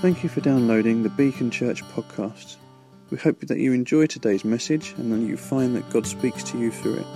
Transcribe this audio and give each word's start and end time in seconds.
Thank 0.00 0.22
you 0.22 0.28
for 0.28 0.40
downloading 0.40 1.02
the 1.02 1.08
Beacon 1.08 1.50
Church 1.50 1.82
podcast. 1.86 2.54
We 3.10 3.18
hope 3.18 3.40
that 3.40 3.58
you 3.58 3.72
enjoy 3.72 4.06
today's 4.06 4.44
message 4.44 4.94
and 4.96 5.12
that 5.12 5.18
you 5.18 5.36
find 5.36 5.74
that 5.74 5.90
God 5.90 6.06
speaks 6.06 6.44
to 6.44 6.58
you 6.58 6.70
through 6.70 6.98
it. 6.98 7.06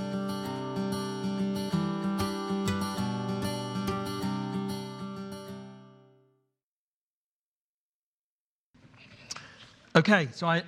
Okay, 9.94 10.28
so 10.32 10.48
I. 10.48 10.64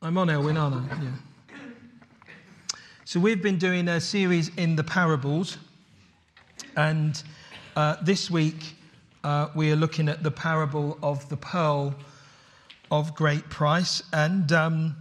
I'm 0.00 0.16
on 0.16 0.30
Elwin, 0.30 0.56
aren't 0.56 0.92
I? 0.92 1.02
Yeah. 1.02 1.10
So 3.04 3.18
we've 3.18 3.42
been 3.42 3.58
doing 3.58 3.88
a 3.88 4.00
series 4.00 4.54
in 4.56 4.76
the 4.76 4.84
parables, 4.84 5.58
and 6.76 7.20
uh, 7.76 7.96
this 8.02 8.30
week 8.30 8.74
uh, 9.22 9.48
we 9.54 9.70
are 9.70 9.76
looking 9.76 10.08
at 10.08 10.22
the 10.22 10.30
parable 10.30 10.98
of 11.02 11.28
the 11.28 11.36
pearl 11.36 11.94
of 12.90 13.14
great 13.14 13.48
price. 13.50 14.02
And 14.12 14.50
um, 14.50 14.96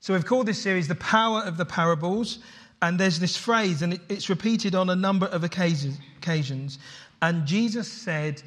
so 0.00 0.14
we've 0.14 0.26
called 0.26 0.46
this 0.46 0.60
series 0.60 0.88
The 0.88 0.96
Power 0.96 1.42
of 1.42 1.56
the 1.56 1.64
Parables. 1.64 2.40
And 2.82 2.98
there's 2.98 3.20
this 3.20 3.36
phrase, 3.36 3.82
and 3.82 3.94
it, 3.94 4.00
it's 4.08 4.28
repeated 4.28 4.74
on 4.74 4.90
a 4.90 4.96
number 4.96 5.26
of 5.26 5.44
occasions. 5.44 6.78
And 7.22 7.46
Jesus 7.46 7.86
said, 7.86 8.42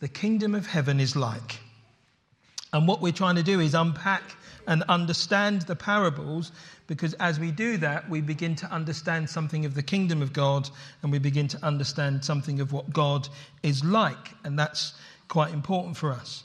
The 0.00 0.08
kingdom 0.08 0.54
of 0.54 0.66
heaven 0.66 1.00
is 1.00 1.16
like. 1.16 1.58
And 2.74 2.86
what 2.86 3.00
we're 3.00 3.12
trying 3.12 3.36
to 3.36 3.42
do 3.42 3.60
is 3.60 3.74
unpack 3.74 4.22
and 4.70 4.84
understand 4.88 5.62
the 5.62 5.74
parables 5.74 6.52
because 6.86 7.12
as 7.14 7.40
we 7.40 7.50
do 7.50 7.76
that, 7.78 8.08
we 8.08 8.20
begin 8.20 8.54
to 8.54 8.66
understand 8.66 9.28
something 9.28 9.64
of 9.64 9.74
the 9.74 9.82
kingdom 9.82 10.22
of 10.22 10.32
God 10.32 10.70
and 11.02 11.10
we 11.10 11.18
begin 11.18 11.48
to 11.48 11.64
understand 11.64 12.24
something 12.24 12.60
of 12.60 12.72
what 12.72 12.88
God 12.92 13.28
is 13.64 13.84
like. 13.84 14.30
And 14.44 14.56
that's 14.56 14.94
quite 15.26 15.52
important 15.52 15.96
for 15.96 16.12
us. 16.12 16.44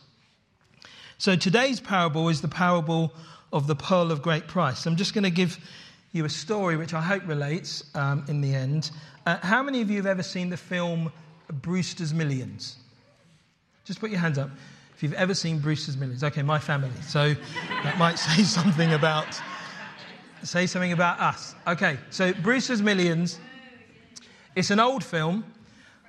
So 1.20 1.36
today's 1.36 1.80
parable 1.80 2.28
is 2.30 2.42
the 2.42 2.48
parable 2.48 3.14
of 3.54 3.68
the 3.68 3.76
pearl 3.76 4.12
of 4.12 4.24
great 4.24 4.48
price. 4.48 4.88
I'm 4.88 4.96
just 4.96 5.14
going 5.14 5.24
to 5.24 5.30
give 5.30 5.60
you 6.12 6.26
a 6.26 6.30
story 6.30 6.78
which 6.78 6.96
I 6.96 7.02
hope 7.02 7.28
relates 7.28 7.84
um, 7.94 8.26
in 8.28 8.42
the 8.42 8.56
end. 8.56 8.90
Uh, 9.28 9.38
how 9.38 9.62
many 9.62 9.82
of 9.82 9.92
you 9.92 9.98
have 9.98 10.08
ever 10.08 10.24
seen 10.24 10.50
the 10.50 10.58
film 10.58 11.12
Brewster's 11.62 12.12
Millions? 12.12 12.78
Just 13.84 14.00
put 14.00 14.10
your 14.10 14.20
hands 14.20 14.40
up 14.40 14.50
if 14.96 15.04
you've 15.04 15.14
ever 15.14 15.34
seen 15.34 15.60
Brewster's 15.60 15.98
Millions. 15.98 16.24
Okay, 16.24 16.42
my 16.42 16.58
family. 16.58 16.90
So 17.06 17.36
that 17.84 17.98
might 17.98 18.18
say 18.20 18.44
something 18.44 18.94
about 18.94 19.40
say 20.42 20.68
something 20.68 20.94
about 20.94 21.20
us. 21.20 21.56
Okay, 21.68 21.98
so 22.12 22.32
Brewster's 22.34 22.82
Millions. 22.82 23.40
It's 24.56 24.72
an 24.72 24.80
old 24.80 25.04
film. 25.04 25.44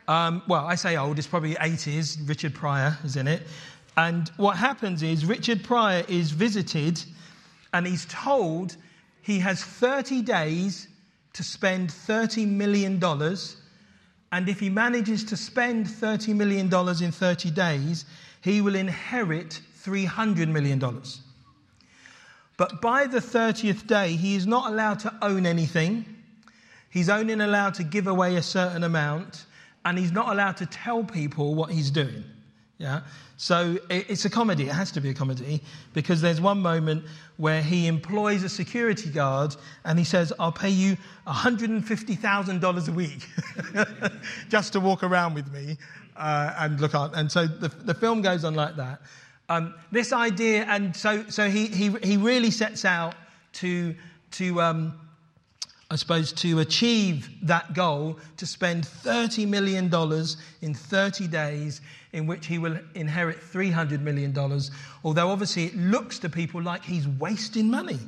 Um, 0.06 0.42
well, 0.46 0.64
I 0.66 0.76
say 0.76 0.96
old. 0.96 1.18
It's 1.18 1.26
probably 1.26 1.54
80s. 1.54 2.28
Richard 2.28 2.54
Pryor 2.54 2.96
is 3.02 3.16
in 3.16 3.26
it. 3.26 3.42
And 3.96 4.28
what 4.36 4.56
happens 4.56 5.02
is 5.02 5.24
Richard 5.24 5.64
Pryor 5.64 6.04
is 6.06 6.30
visited, 6.30 7.02
and 7.72 7.86
he's 7.86 8.06
told 8.06 8.76
he 9.22 9.40
has 9.40 9.64
30 9.64 10.22
days 10.22 10.86
to 11.32 11.42
spend 11.42 11.88
$30 11.88 12.46
million. 12.46 13.02
And 14.32 14.48
if 14.48 14.60
he 14.60 14.70
manages 14.70 15.24
to 15.24 15.36
spend 15.36 15.86
$30 15.86 16.36
million 16.36 16.66
in 17.02 17.10
30 17.10 17.50
days, 17.50 18.04
he 18.42 18.60
will 18.60 18.74
inherit 18.74 19.60
$300 19.84 20.48
million. 20.48 20.78
But 22.56 22.80
by 22.80 23.06
the 23.06 23.18
30th 23.18 23.86
day, 23.86 24.12
he 24.12 24.34
is 24.34 24.46
not 24.46 24.70
allowed 24.70 25.00
to 25.00 25.14
own 25.22 25.46
anything. 25.46 26.04
He's 26.90 27.08
only 27.08 27.34
allowed 27.34 27.74
to 27.74 27.84
give 27.84 28.06
away 28.06 28.36
a 28.36 28.42
certain 28.42 28.82
amount, 28.82 29.44
and 29.84 29.98
he's 29.98 30.12
not 30.12 30.30
allowed 30.30 30.56
to 30.58 30.66
tell 30.66 31.04
people 31.04 31.54
what 31.54 31.70
he's 31.70 31.90
doing. 31.90 32.24
Yeah? 32.78 33.02
So 33.38 33.78
it's 33.90 34.24
a 34.24 34.30
comedy. 34.30 34.64
It 34.64 34.72
has 34.72 34.90
to 34.92 35.00
be 35.00 35.10
a 35.10 35.14
comedy 35.14 35.62
because 35.92 36.20
there's 36.20 36.40
one 36.40 36.60
moment 36.60 37.04
where 37.36 37.62
he 37.62 37.86
employs 37.86 38.42
a 38.42 38.48
security 38.48 39.10
guard 39.10 39.54
and 39.84 39.98
he 39.98 40.04
says, 40.04 40.32
I'll 40.38 40.52
pay 40.52 40.70
you 40.70 40.96
$150,000 41.26 42.88
a 42.88 42.92
week 42.92 43.26
just 44.48 44.72
to 44.72 44.80
walk 44.80 45.02
around 45.02 45.34
with 45.34 45.52
me 45.52 45.76
uh, 46.18 46.54
and 46.58 46.80
look 46.80 46.94
at. 46.94 47.14
And 47.14 47.30
so 47.30 47.46
the, 47.46 47.68
the 47.68 47.94
film 47.94 48.22
goes 48.22 48.44
on 48.44 48.54
like 48.54 48.76
that. 48.76 49.00
Um, 49.48 49.74
this 49.92 50.12
idea, 50.12 50.64
and 50.68 50.94
so, 50.94 51.24
so 51.28 51.48
he, 51.48 51.66
he, 51.66 51.90
he 52.02 52.16
really 52.16 52.50
sets 52.50 52.84
out 52.84 53.14
to, 53.54 53.94
to 54.32 54.60
um, 54.60 54.98
I 55.88 55.94
suppose, 55.94 56.32
to 56.34 56.58
achieve 56.58 57.30
that 57.42 57.72
goal, 57.72 58.18
to 58.38 58.46
spend 58.46 58.84
$30 58.84 59.46
million 59.46 59.84
in 60.62 60.74
30 60.74 61.28
days, 61.28 61.80
in 62.12 62.26
which 62.26 62.46
he 62.46 62.58
will 62.58 62.76
inherit 62.94 63.38
$300 63.40 64.00
million. 64.00 64.36
Although 65.04 65.28
obviously 65.28 65.66
it 65.66 65.76
looks 65.76 66.18
to 66.20 66.28
people 66.28 66.60
like 66.60 66.84
he's 66.84 67.06
wasting 67.06 67.70
money. 67.70 68.00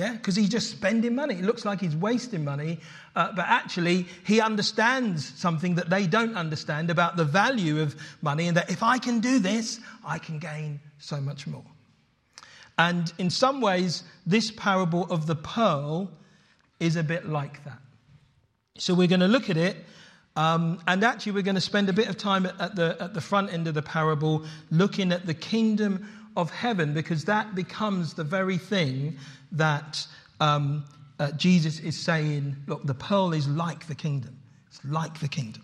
Yeah, 0.00 0.12
because 0.12 0.34
he's 0.34 0.48
just 0.48 0.70
spending 0.70 1.14
money. 1.14 1.34
It 1.34 1.44
looks 1.44 1.66
like 1.66 1.78
he's 1.78 1.94
wasting 1.94 2.42
money, 2.42 2.80
uh, 3.14 3.32
but 3.36 3.44
actually, 3.46 4.06
he 4.24 4.40
understands 4.40 5.38
something 5.38 5.74
that 5.74 5.90
they 5.90 6.06
don't 6.06 6.36
understand 6.36 6.88
about 6.88 7.18
the 7.18 7.24
value 7.26 7.82
of 7.82 7.94
money, 8.22 8.48
and 8.48 8.56
that 8.56 8.70
if 8.70 8.82
I 8.82 8.96
can 8.96 9.20
do 9.20 9.38
this, 9.38 9.78
I 10.02 10.18
can 10.18 10.38
gain 10.38 10.80
so 10.96 11.20
much 11.20 11.46
more. 11.46 11.66
And 12.78 13.12
in 13.18 13.28
some 13.28 13.60
ways, 13.60 14.02
this 14.24 14.50
parable 14.50 15.04
of 15.10 15.26
the 15.26 15.36
pearl 15.36 16.10
is 16.78 16.96
a 16.96 17.02
bit 17.02 17.28
like 17.28 17.62
that. 17.64 17.80
So 18.78 18.94
we're 18.94 19.06
going 19.06 19.20
to 19.20 19.28
look 19.28 19.50
at 19.50 19.58
it, 19.58 19.84
um, 20.34 20.80
and 20.86 21.04
actually, 21.04 21.32
we're 21.32 21.42
going 21.42 21.56
to 21.56 21.60
spend 21.60 21.90
a 21.90 21.92
bit 21.92 22.08
of 22.08 22.16
time 22.16 22.46
at, 22.46 22.58
at, 22.58 22.74
the, 22.74 22.96
at 22.98 23.12
the 23.12 23.20
front 23.20 23.52
end 23.52 23.68
of 23.68 23.74
the 23.74 23.82
parable 23.82 24.46
looking 24.70 25.12
at 25.12 25.26
the 25.26 25.34
kingdom 25.34 26.08
of 26.40 26.50
heaven, 26.50 26.94
because 26.94 27.24
that 27.26 27.54
becomes 27.54 28.14
the 28.14 28.24
very 28.24 28.58
thing 28.58 29.16
that 29.52 30.06
um, 30.40 30.84
uh, 31.18 31.30
Jesus 31.32 31.78
is 31.80 31.98
saying, 31.98 32.56
look, 32.66 32.84
the 32.84 32.94
pearl 32.94 33.32
is 33.32 33.46
like 33.46 33.86
the 33.86 33.94
kingdom. 33.94 34.36
It's 34.68 34.80
like 34.84 35.20
the 35.20 35.28
kingdom. 35.28 35.62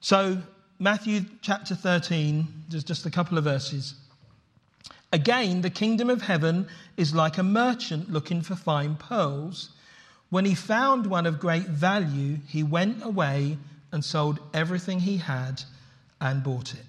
So, 0.00 0.38
Matthew 0.78 1.22
chapter 1.42 1.74
13, 1.74 2.46
there's 2.68 2.84
just 2.84 3.06
a 3.06 3.10
couple 3.10 3.38
of 3.38 3.44
verses. 3.44 3.94
Again, 5.12 5.60
the 5.60 5.70
kingdom 5.70 6.08
of 6.08 6.22
heaven 6.22 6.66
is 6.96 7.14
like 7.14 7.38
a 7.38 7.42
merchant 7.42 8.10
looking 8.10 8.42
for 8.42 8.54
fine 8.54 8.96
pearls. 8.96 9.70
When 10.30 10.44
he 10.44 10.54
found 10.54 11.06
one 11.06 11.26
of 11.26 11.38
great 11.38 11.66
value, 11.66 12.38
he 12.48 12.62
went 12.62 13.04
away 13.04 13.58
and 13.92 14.04
sold 14.04 14.38
everything 14.54 15.00
he 15.00 15.18
had 15.18 15.62
and 16.20 16.42
bought 16.42 16.72
it. 16.74 16.84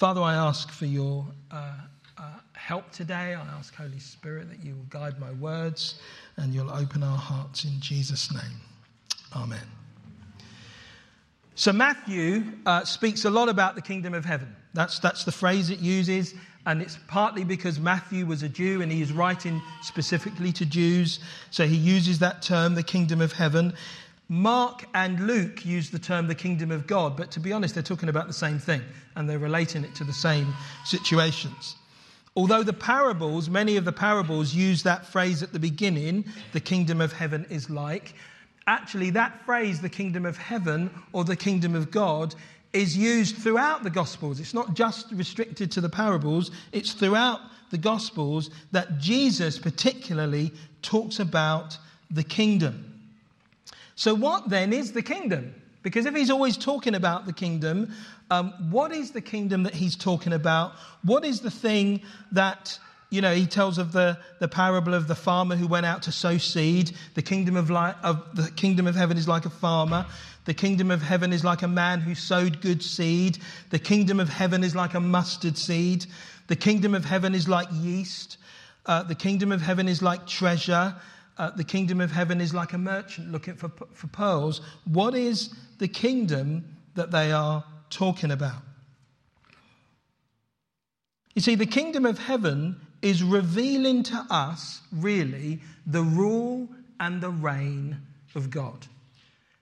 Father, 0.00 0.22
I 0.22 0.34
ask 0.34 0.70
for 0.70 0.86
your 0.86 1.26
uh, 1.50 1.74
uh, 2.16 2.22
help 2.54 2.90
today. 2.90 3.34
I 3.34 3.46
ask, 3.58 3.74
Holy 3.74 3.98
Spirit, 3.98 4.48
that 4.48 4.64
you 4.64 4.74
will 4.74 4.86
guide 4.88 5.20
my 5.20 5.30
words 5.32 6.00
and 6.38 6.54
you'll 6.54 6.70
open 6.70 7.02
our 7.02 7.18
hearts 7.18 7.64
in 7.64 7.78
Jesus' 7.80 8.32
name. 8.32 8.62
Amen. 9.36 9.60
So, 11.54 11.70
Matthew 11.74 12.44
uh, 12.64 12.82
speaks 12.86 13.26
a 13.26 13.30
lot 13.30 13.50
about 13.50 13.74
the 13.74 13.82
kingdom 13.82 14.14
of 14.14 14.24
heaven. 14.24 14.56
That's, 14.72 15.00
that's 15.00 15.24
the 15.24 15.32
phrase 15.32 15.68
it 15.68 15.80
uses. 15.80 16.34
And 16.64 16.80
it's 16.80 16.98
partly 17.06 17.44
because 17.44 17.78
Matthew 17.78 18.24
was 18.24 18.42
a 18.42 18.48
Jew 18.48 18.80
and 18.80 18.90
he 18.90 19.02
is 19.02 19.12
writing 19.12 19.60
specifically 19.82 20.50
to 20.52 20.64
Jews. 20.64 21.20
So 21.50 21.66
he 21.66 21.76
uses 21.76 22.20
that 22.20 22.40
term, 22.40 22.74
the 22.74 22.82
kingdom 22.82 23.20
of 23.20 23.32
heaven. 23.32 23.74
Mark 24.32 24.86
and 24.94 25.26
Luke 25.26 25.66
use 25.66 25.90
the 25.90 25.98
term 25.98 26.28
the 26.28 26.36
kingdom 26.36 26.70
of 26.70 26.86
God, 26.86 27.16
but 27.16 27.32
to 27.32 27.40
be 27.40 27.52
honest, 27.52 27.74
they're 27.74 27.82
talking 27.82 28.08
about 28.08 28.28
the 28.28 28.32
same 28.32 28.60
thing 28.60 28.80
and 29.16 29.28
they're 29.28 29.40
relating 29.40 29.82
it 29.82 29.92
to 29.96 30.04
the 30.04 30.12
same 30.12 30.54
situations. 30.84 31.74
Although 32.36 32.62
the 32.62 32.72
parables, 32.72 33.50
many 33.50 33.76
of 33.76 33.84
the 33.84 33.90
parables 33.90 34.54
use 34.54 34.84
that 34.84 35.04
phrase 35.04 35.42
at 35.42 35.52
the 35.52 35.58
beginning, 35.58 36.24
the 36.52 36.60
kingdom 36.60 37.00
of 37.00 37.12
heaven 37.12 37.44
is 37.50 37.70
like, 37.70 38.14
actually, 38.68 39.10
that 39.10 39.44
phrase, 39.44 39.80
the 39.80 39.88
kingdom 39.88 40.24
of 40.24 40.36
heaven 40.36 40.90
or 41.12 41.24
the 41.24 41.34
kingdom 41.34 41.74
of 41.74 41.90
God, 41.90 42.36
is 42.72 42.96
used 42.96 43.36
throughout 43.36 43.82
the 43.82 43.90
Gospels. 43.90 44.38
It's 44.38 44.54
not 44.54 44.74
just 44.74 45.10
restricted 45.10 45.72
to 45.72 45.80
the 45.80 45.88
parables, 45.88 46.52
it's 46.70 46.92
throughout 46.92 47.40
the 47.70 47.78
Gospels 47.78 48.50
that 48.70 48.98
Jesus 48.98 49.58
particularly 49.58 50.52
talks 50.82 51.18
about 51.18 51.76
the 52.12 52.22
kingdom. 52.22 52.89
So, 54.00 54.14
what 54.14 54.48
then 54.48 54.72
is 54.72 54.92
the 54.92 55.02
kingdom? 55.02 55.54
Because 55.82 56.06
if 56.06 56.14
he's 56.14 56.30
always 56.30 56.56
talking 56.56 56.94
about 56.94 57.26
the 57.26 57.34
kingdom, 57.34 57.92
um, 58.30 58.54
what 58.70 58.92
is 58.92 59.10
the 59.10 59.20
kingdom 59.20 59.64
that 59.64 59.74
he's 59.74 59.94
talking 59.94 60.32
about? 60.32 60.72
What 61.02 61.22
is 61.22 61.40
the 61.42 61.50
thing 61.50 62.00
that, 62.32 62.78
you 63.10 63.20
know, 63.20 63.34
he 63.34 63.44
tells 63.44 63.76
of 63.76 63.92
the, 63.92 64.16
the 64.38 64.48
parable 64.48 64.94
of 64.94 65.06
the 65.06 65.14
farmer 65.14 65.54
who 65.54 65.66
went 65.66 65.84
out 65.84 66.04
to 66.04 66.12
sow 66.12 66.38
seed. 66.38 66.92
The 67.12 67.20
kingdom 67.20 67.56
of, 67.56 67.68
li- 67.68 67.92
of, 68.02 68.24
the 68.34 68.50
kingdom 68.52 68.86
of 68.86 68.96
heaven 68.96 69.18
is 69.18 69.28
like 69.28 69.44
a 69.44 69.50
farmer. 69.50 70.06
The 70.46 70.54
kingdom 70.54 70.90
of 70.90 71.02
heaven 71.02 71.30
is 71.30 71.44
like 71.44 71.60
a 71.60 71.68
man 71.68 72.00
who 72.00 72.14
sowed 72.14 72.62
good 72.62 72.82
seed. 72.82 73.36
The 73.68 73.78
kingdom 73.78 74.18
of 74.18 74.30
heaven 74.30 74.64
is 74.64 74.74
like 74.74 74.94
a 74.94 75.00
mustard 75.00 75.58
seed. 75.58 76.06
The 76.46 76.56
kingdom 76.56 76.94
of 76.94 77.04
heaven 77.04 77.34
is 77.34 77.50
like 77.50 77.68
yeast. 77.70 78.38
Uh, 78.86 79.02
the 79.02 79.14
kingdom 79.14 79.52
of 79.52 79.60
heaven 79.60 79.88
is 79.88 80.00
like 80.00 80.26
treasure. 80.26 80.96
Uh, 81.38 81.50
the 81.50 81.64
kingdom 81.64 82.00
of 82.00 82.10
heaven 82.10 82.40
is 82.40 82.52
like 82.52 82.72
a 82.72 82.78
merchant 82.78 83.30
looking 83.32 83.54
for, 83.54 83.70
for 83.92 84.06
pearls. 84.08 84.60
What 84.84 85.14
is 85.14 85.54
the 85.78 85.88
kingdom 85.88 86.76
that 86.94 87.10
they 87.10 87.32
are 87.32 87.64
talking 87.88 88.30
about? 88.30 88.62
You 91.34 91.42
see, 91.42 91.54
the 91.54 91.66
kingdom 91.66 92.04
of 92.04 92.18
heaven 92.18 92.80
is 93.02 93.22
revealing 93.22 94.02
to 94.04 94.26
us, 94.30 94.82
really, 94.92 95.60
the 95.86 96.02
rule 96.02 96.68
and 96.98 97.20
the 97.20 97.30
reign 97.30 97.98
of 98.34 98.50
God. 98.50 98.86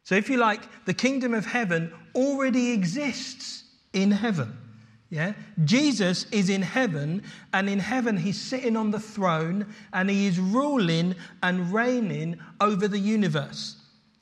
So, 0.02 0.14
if 0.14 0.28
you 0.30 0.38
like, 0.38 0.62
the 0.86 0.94
kingdom 0.94 1.34
of 1.34 1.46
heaven 1.46 1.92
already 2.14 2.72
exists 2.72 3.64
in 3.92 4.10
heaven. 4.10 4.56
Yeah? 5.10 5.32
Jesus 5.64 6.26
is 6.32 6.50
in 6.50 6.62
heaven, 6.62 7.22
and 7.52 7.68
in 7.68 7.78
heaven 7.78 8.16
he's 8.16 8.40
sitting 8.40 8.76
on 8.76 8.90
the 8.90 9.00
throne 9.00 9.66
and 9.92 10.10
he 10.10 10.26
is 10.26 10.38
ruling 10.38 11.14
and 11.42 11.72
reigning 11.72 12.38
over 12.60 12.88
the 12.88 12.98
universe. 12.98 13.76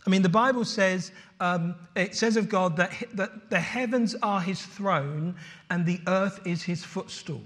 I 0.07 0.11
mean, 0.11 0.23
the 0.23 0.29
Bible 0.29 0.65
says, 0.65 1.11
um, 1.41 1.75
it 1.97 2.15
says 2.15 2.37
of 2.37 2.49
God 2.49 2.77
that, 2.77 2.93
that 3.15 3.51
the 3.51 3.59
heavens 3.59 4.15
are 4.23 4.41
his 4.41 4.65
throne 4.65 5.35
and 5.71 5.85
the 5.85 6.01
earth 6.07 6.41
is 6.47 6.63
his 6.63 6.85
footstool. 6.85 7.43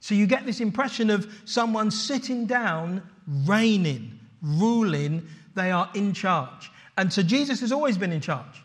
So 0.00 0.14
you 0.14 0.26
get 0.26 0.46
this 0.46 0.60
impression 0.60 1.10
of 1.10 1.30
someone 1.44 1.90
sitting 1.90 2.46
down, 2.46 3.02
reigning, 3.44 4.18
ruling, 4.40 5.28
they 5.54 5.70
are 5.70 5.90
in 5.94 6.14
charge. 6.14 6.70
And 6.96 7.12
so 7.12 7.22
Jesus 7.22 7.60
has 7.60 7.72
always 7.72 7.98
been 7.98 8.12
in 8.12 8.22
charge. 8.22 8.62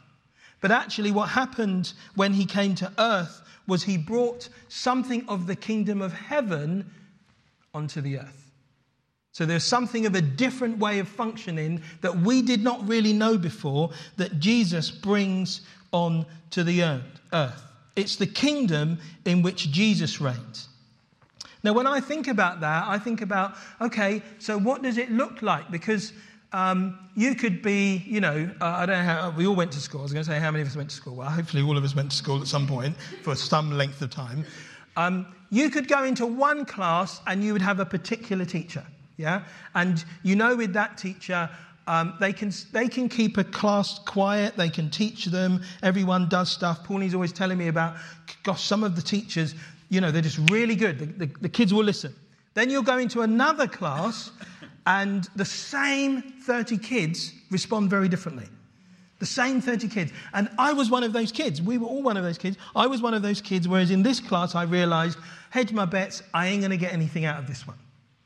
But 0.62 0.72
actually, 0.72 1.12
what 1.12 1.28
happened 1.28 1.92
when 2.16 2.32
he 2.32 2.46
came 2.46 2.74
to 2.76 2.92
earth 2.98 3.42
was 3.68 3.84
he 3.84 3.98
brought 3.98 4.50
something 4.68 5.28
of 5.28 5.48
the 5.48 5.56
kingdom 5.56 6.02
of 6.02 6.14
heaven 6.14 6.90
onto 7.74 8.02
the 8.02 8.20
earth. 8.20 8.52
So 9.32 9.46
there's 9.46 9.64
something 9.64 10.06
of 10.06 10.14
a 10.14 10.22
different 10.22 10.78
way 10.78 11.00
of 11.00 11.08
functioning 11.08 11.82
that 12.02 12.16
we 12.16 12.44
did 12.44 12.64
not 12.64 12.88
really 12.88 13.14
know 13.14 13.38
before 13.38 13.90
that 14.18 14.40
Jesus 14.40 14.92
brings 14.92 15.62
on 15.92 16.26
to 16.52 16.64
the 16.64 17.02
earth. 17.34 17.64
It's 17.96 18.16
the 18.16 18.28
kingdom 18.28 19.00
in 19.26 19.42
which 19.42 19.72
Jesus 19.72 20.22
reigns. 20.22 20.70
Now, 21.64 21.74
when 21.74 21.88
I 21.88 22.00
think 22.00 22.28
about 22.28 22.60
that, 22.60 22.86
I 22.88 23.00
think 23.00 23.22
about 23.22 23.56
okay, 23.80 24.22
so 24.38 24.58
what 24.58 24.84
does 24.84 24.98
it 24.98 25.12
look 25.12 25.42
like? 25.42 25.72
Because 25.72 26.14
um, 26.54 27.00
you 27.16 27.34
could 27.36 27.62
be, 27.62 28.04
you 28.06 28.22
know, 28.22 28.50
uh, 28.62 28.66
I 28.66 28.86
don't 28.86 29.00
know 29.00 29.04
how, 29.04 29.30
we 29.32 29.48
all 29.48 29.56
went 29.56 29.72
to 29.74 29.80
school. 29.80 30.02
I 30.02 30.04
was 30.04 30.14
going 30.14 30.24
to 30.24 30.32
say 30.32 30.40
how 30.40 30.52
many 30.52 30.62
of 30.62 30.68
us 30.68 30.76
went 30.76 30.90
to 30.92 30.96
school. 30.96 31.16
Well, 31.16 31.30
hopefully 31.30 31.64
all 31.64 31.78
of 31.78 31.84
us 31.84 31.96
went 31.96 32.12
to 32.12 32.18
school 32.18 32.40
at 32.42 32.48
some 32.48 32.68
point 32.68 32.96
for 33.24 33.36
some 33.36 33.72
length 33.72 34.02
of 34.02 34.12
time. 34.12 34.46
Um, 34.96 35.26
you 35.50 35.72
could 35.72 35.88
go 35.88 36.04
into 36.04 36.26
one 36.28 36.66
class 36.66 37.22
and 37.26 37.44
you 37.44 37.54
would 37.54 37.62
have 37.62 37.80
a 37.80 37.86
particular 37.86 38.46
teacher, 38.46 38.86
yeah? 39.18 39.44
And 39.74 40.04
you 40.22 40.36
know, 40.36 40.56
with 40.56 40.74
that 40.74 40.98
teacher, 40.98 41.50
um, 41.88 42.14
they, 42.20 42.32
can, 42.32 42.52
they 42.72 42.88
can 42.88 43.10
keep 43.10 43.38
a 43.38 43.44
class 43.44 44.00
quiet, 44.00 44.56
they 44.56 44.70
can 44.70 44.90
teach 44.90 45.26
them, 45.26 45.62
everyone 45.82 46.30
does 46.30 46.52
stuff. 46.52 46.84
Pauline's 46.84 47.16
always 47.16 47.34
telling 47.34 47.58
me 47.58 47.68
about, 47.68 47.96
gosh, 48.44 48.64
some 48.64 48.84
of 48.84 48.96
the 48.96 49.02
teachers, 49.02 49.56
you 49.90 50.02
know, 50.02 50.12
they're 50.12 50.22
just 50.22 50.40
really 50.52 50.76
good. 50.76 51.00
The, 51.00 51.26
the, 51.26 51.34
the 51.42 51.50
kids 51.50 51.74
will 51.74 51.84
listen. 51.84 52.14
Then 52.54 52.70
you'll 52.70 52.84
go 52.84 53.00
into 53.00 53.22
another 53.22 53.68
class 53.68 54.32
and 54.86 55.30
the 55.36 55.46
same 55.46 56.22
30 56.22 56.78
kids 56.78 57.34
respond 57.52 57.90
very 57.90 58.10
differently. 58.10 58.48
The 59.20 59.26
same 59.26 59.62
30 59.62 59.88
kids. 59.88 60.12
And 60.34 60.50
I 60.58 60.74
was 60.74 60.90
one 60.90 61.04
of 61.04 61.14
those 61.14 61.32
kids. 61.32 61.62
We 61.62 61.78
were 61.78 61.88
all 61.88 62.04
one 62.04 62.18
of 62.18 62.24
those 62.24 62.38
kids. 62.38 62.58
I 62.76 62.88
was 62.88 63.02
one 63.02 63.14
of 63.14 63.22
those 63.22 63.40
kids, 63.40 63.68
whereas 63.68 63.92
in 63.92 64.04
this 64.04 64.20
class, 64.20 64.56
I 64.56 64.64
realized, 64.64 65.18
hedge 65.50 65.72
my 65.72 65.86
bets, 65.86 66.24
I 66.34 66.48
ain't 66.48 66.62
going 66.62 66.72
to 66.72 66.78
get 66.78 66.92
anything 66.92 67.24
out 67.24 67.40
of 67.40 67.48
this 67.48 67.66
one. 67.66 67.78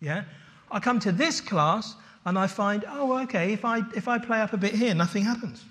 Yeah? 0.01 0.23
I 0.71 0.79
come 0.79 0.99
to 1.01 1.11
this 1.11 1.39
class 1.39 1.95
and 2.25 2.37
I 2.37 2.47
find, 2.47 2.83
oh, 2.89 3.19
okay, 3.23 3.53
if 3.53 3.63
I, 3.63 3.81
if 3.95 4.07
I 4.07 4.17
play 4.17 4.41
up 4.41 4.53
a 4.53 4.57
bit 4.57 4.73
here, 4.73 4.95
nothing 4.95 5.23
happens. 5.23 5.63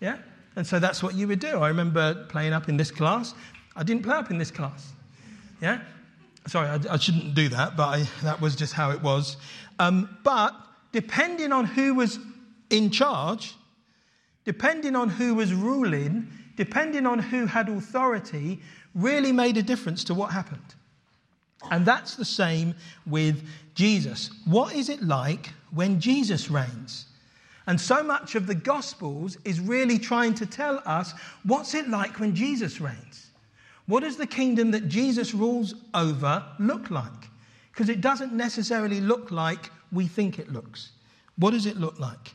Yeah? 0.00 0.18
And 0.56 0.66
so 0.66 0.78
that's 0.78 1.02
what 1.02 1.14
you 1.14 1.26
would 1.28 1.40
do. 1.40 1.58
I 1.58 1.68
remember 1.68 2.26
playing 2.28 2.52
up 2.52 2.68
in 2.68 2.76
this 2.76 2.90
class. 2.90 3.34
I 3.76 3.82
didn't 3.82 4.02
play 4.02 4.16
up 4.16 4.30
in 4.30 4.36
this 4.36 4.50
class. 4.50 4.92
Yeah? 5.62 5.80
Sorry, 6.46 6.68
I, 6.68 6.78
I 6.90 6.96
shouldn't 6.98 7.34
do 7.34 7.48
that, 7.50 7.76
but 7.76 7.88
I, 7.88 8.08
that 8.22 8.40
was 8.40 8.56
just 8.56 8.72
how 8.72 8.90
it 8.90 9.00
was. 9.00 9.36
Um, 9.80 10.18
but 10.22 10.54
depending 10.92 11.52
on 11.52 11.64
who 11.64 11.94
was 11.94 12.18
in 12.68 12.90
charge, 12.90 13.54
depending 14.44 14.94
on 14.94 15.08
who 15.08 15.34
was 15.34 15.54
ruling, 15.54 16.28
depending 16.56 17.06
on 17.06 17.18
who 17.18 17.46
had 17.46 17.70
authority, 17.70 18.60
really 18.94 19.32
made 19.32 19.56
a 19.56 19.62
difference 19.62 20.04
to 20.04 20.14
what 20.14 20.32
happened. 20.32 20.74
And 21.70 21.86
that's 21.86 22.14
the 22.14 22.26
same 22.26 22.74
with 23.06 23.42
Jesus. 23.74 24.30
What 24.44 24.74
is 24.74 24.90
it 24.90 25.02
like 25.02 25.46
when 25.70 25.98
Jesus 25.98 26.50
reigns? 26.50 27.06
And 27.66 27.80
so 27.80 28.02
much 28.02 28.34
of 28.34 28.46
the 28.46 28.54
Gospels 28.54 29.38
is 29.46 29.60
really 29.60 29.98
trying 29.98 30.34
to 30.34 30.46
tell 30.46 30.82
us 30.84 31.14
what's 31.44 31.72
it 31.72 31.88
like 31.88 32.20
when 32.20 32.34
Jesus 32.34 32.82
reigns? 32.82 33.30
What 33.86 34.00
does 34.00 34.18
the 34.18 34.26
kingdom 34.26 34.72
that 34.72 34.88
Jesus 34.88 35.32
rules 35.32 35.74
over 35.94 36.44
look 36.58 36.90
like? 36.90 37.29
Because 37.80 37.88
it 37.88 38.02
doesn't 38.02 38.34
necessarily 38.34 39.00
look 39.00 39.30
like 39.30 39.70
we 39.90 40.06
think 40.06 40.38
it 40.38 40.52
looks. 40.52 40.90
What 41.36 41.52
does 41.52 41.64
it 41.64 41.78
look 41.78 41.98
like? 41.98 42.34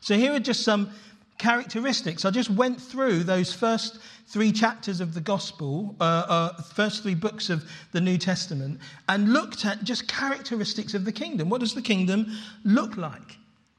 So, 0.00 0.14
here 0.14 0.34
are 0.34 0.38
just 0.38 0.62
some 0.62 0.90
characteristics. 1.38 2.26
I 2.26 2.30
just 2.30 2.50
went 2.50 2.78
through 2.78 3.24
those 3.24 3.54
first 3.54 3.98
three 4.26 4.52
chapters 4.52 5.00
of 5.00 5.14
the 5.14 5.22
Gospel, 5.22 5.96
uh, 6.02 6.04
uh, 6.04 6.62
first 6.64 7.02
three 7.02 7.14
books 7.14 7.48
of 7.48 7.64
the 7.92 8.00
New 8.02 8.18
Testament, 8.18 8.80
and 9.08 9.32
looked 9.32 9.64
at 9.64 9.84
just 9.84 10.06
characteristics 10.06 10.92
of 10.92 11.06
the 11.06 11.12
kingdom. 11.12 11.48
What 11.48 11.60
does 11.60 11.72
the 11.72 11.80
kingdom 11.80 12.26
look 12.62 12.98
like? 12.98 13.38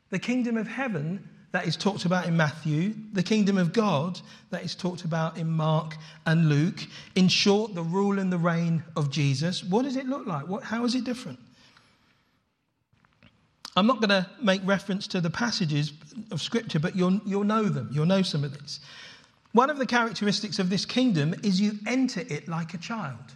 The 0.10 0.18
kingdom 0.18 0.58
of 0.58 0.68
heaven 0.68 1.30
that 1.52 1.68
is 1.68 1.76
talked 1.76 2.06
about 2.06 2.28
in 2.28 2.38
Matthew, 2.38 2.94
the 3.14 3.24
kingdom 3.24 3.58
of 3.58 3.74
God 3.74 4.20
that 4.52 4.64
is 4.64 4.74
talked 4.74 5.04
about 5.04 5.38
in 5.38 5.48
Mark 5.48 5.98
and 6.26 6.48
Luke. 6.48 6.88
In 7.16 7.28
short, 7.28 7.76
the 7.76 7.84
rule 7.84 8.20
and 8.20 8.32
the 8.32 8.38
reign 8.38 8.84
of 8.96 9.12
Jesus. 9.12 9.64
What 9.64 9.84
does 9.84 9.98
it 9.98 10.08
look 10.08 10.26
like? 10.26 10.48
What, 10.48 10.64
how 10.64 10.86
is 10.86 10.96
it 10.96 11.04
different? 11.04 11.40
I'm 13.76 13.88
not 13.88 14.02
going 14.02 14.10
to 14.10 14.30
make 14.42 14.62
reference 14.66 15.08
to 15.08 15.22
the 15.22 15.30
passages 15.30 15.94
of 16.32 16.42
Scripture, 16.42 16.80
but 16.80 16.96
you'll, 16.96 17.22
you'll 17.26 17.44
know 17.44 17.64
them. 17.64 17.90
You'll 17.92 18.06
know 18.06 18.22
some 18.22 18.44
of 18.44 18.58
this. 18.58 18.80
One 19.54 19.70
of 19.70 19.78
the 19.78 19.86
characteristics 19.86 20.60
of 20.60 20.70
this 20.70 20.86
kingdom 20.86 21.36
is 21.44 21.60
you 21.60 21.74
enter 21.86 22.22
it 22.22 22.48
like 22.48 22.74
a 22.74 22.78
child. 22.78 23.36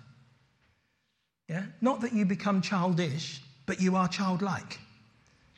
Yeah? 1.50 1.64
Not 1.82 2.02
that 2.02 2.14
you 2.14 2.26
become 2.26 2.62
childish, 2.62 3.42
but 3.66 3.82
you 3.82 3.96
are 3.96 4.08
childlike. 4.08 4.80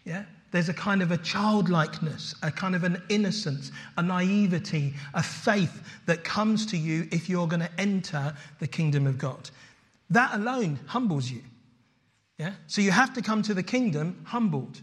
Yeah? 0.03 0.25
There's 0.51 0.69
a 0.69 0.73
kind 0.73 1.01
of 1.01 1.11
a 1.11 1.17
childlikeness, 1.17 2.35
a 2.41 2.51
kind 2.51 2.75
of 2.75 2.83
an 2.83 3.01
innocence, 3.09 3.71
a 3.97 4.03
naivety, 4.03 4.93
a 5.13 5.21
faith 5.21 5.83
that 6.05 6.23
comes 6.23 6.65
to 6.67 6.77
you 6.77 7.07
if 7.11 7.27
you're 7.27 7.47
going 7.47 7.61
to 7.61 7.71
enter 7.77 8.33
the 8.59 8.67
kingdom 8.67 9.07
of 9.07 9.17
God. 9.17 9.49
That 10.09 10.33
alone 10.33 10.79
humbles 10.85 11.29
you. 11.29 11.41
Yeah? 12.37 12.53
So 12.67 12.81
you 12.81 12.91
have 12.91 13.13
to 13.13 13.21
come 13.21 13.41
to 13.43 13.53
the 13.53 13.63
kingdom 13.63 14.21
humbled. 14.23 14.81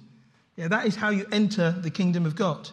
Yeah, 0.56 0.68
that 0.68 0.86
is 0.86 0.96
how 0.96 1.10
you 1.10 1.26
enter 1.32 1.70
the 1.70 1.90
kingdom 1.90 2.26
of 2.26 2.36
God. 2.36 2.68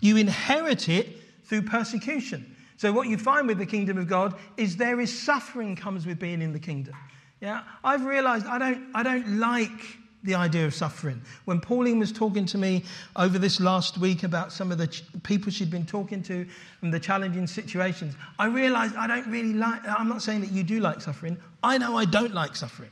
You 0.00 0.16
inherit 0.16 0.88
it 0.88 1.16
through 1.44 1.62
persecution. 1.62 2.54
So 2.76 2.92
what 2.92 3.08
you 3.08 3.16
find 3.16 3.46
with 3.46 3.58
the 3.58 3.66
kingdom 3.66 3.96
of 3.96 4.08
God 4.08 4.34
is 4.56 4.76
there 4.76 5.00
is 5.00 5.16
suffering 5.16 5.76
comes 5.76 6.06
with 6.06 6.18
being 6.18 6.42
in 6.42 6.52
the 6.52 6.58
kingdom. 6.58 6.94
Yeah, 7.40 7.62
I've 7.82 8.04
realized 8.04 8.46
I 8.46 8.58
don't 8.58 8.90
I 8.94 9.02
don't 9.02 9.38
like 9.38 9.98
the 10.24 10.34
idea 10.34 10.64
of 10.66 10.74
suffering. 10.74 11.20
When 11.44 11.60
Pauline 11.60 11.98
was 11.98 12.10
talking 12.10 12.46
to 12.46 12.58
me 12.58 12.84
over 13.16 13.38
this 13.38 13.60
last 13.60 13.98
week 13.98 14.22
about 14.22 14.52
some 14.52 14.72
of 14.72 14.78
the 14.78 14.86
ch- 14.86 15.04
people 15.22 15.52
she'd 15.52 15.70
been 15.70 15.86
talking 15.86 16.22
to 16.24 16.46
and 16.82 16.92
the 16.92 16.98
challenging 16.98 17.46
situations, 17.46 18.14
I 18.38 18.46
realized 18.46 18.96
I 18.96 19.06
don't 19.06 19.26
really 19.28 19.52
like, 19.52 19.86
I'm 19.86 20.08
not 20.08 20.22
saying 20.22 20.40
that 20.40 20.50
you 20.50 20.64
do 20.64 20.80
like 20.80 21.00
suffering. 21.02 21.36
I 21.62 21.78
know 21.78 21.96
I 21.96 22.06
don't 22.06 22.34
like 22.34 22.56
suffering. 22.56 22.90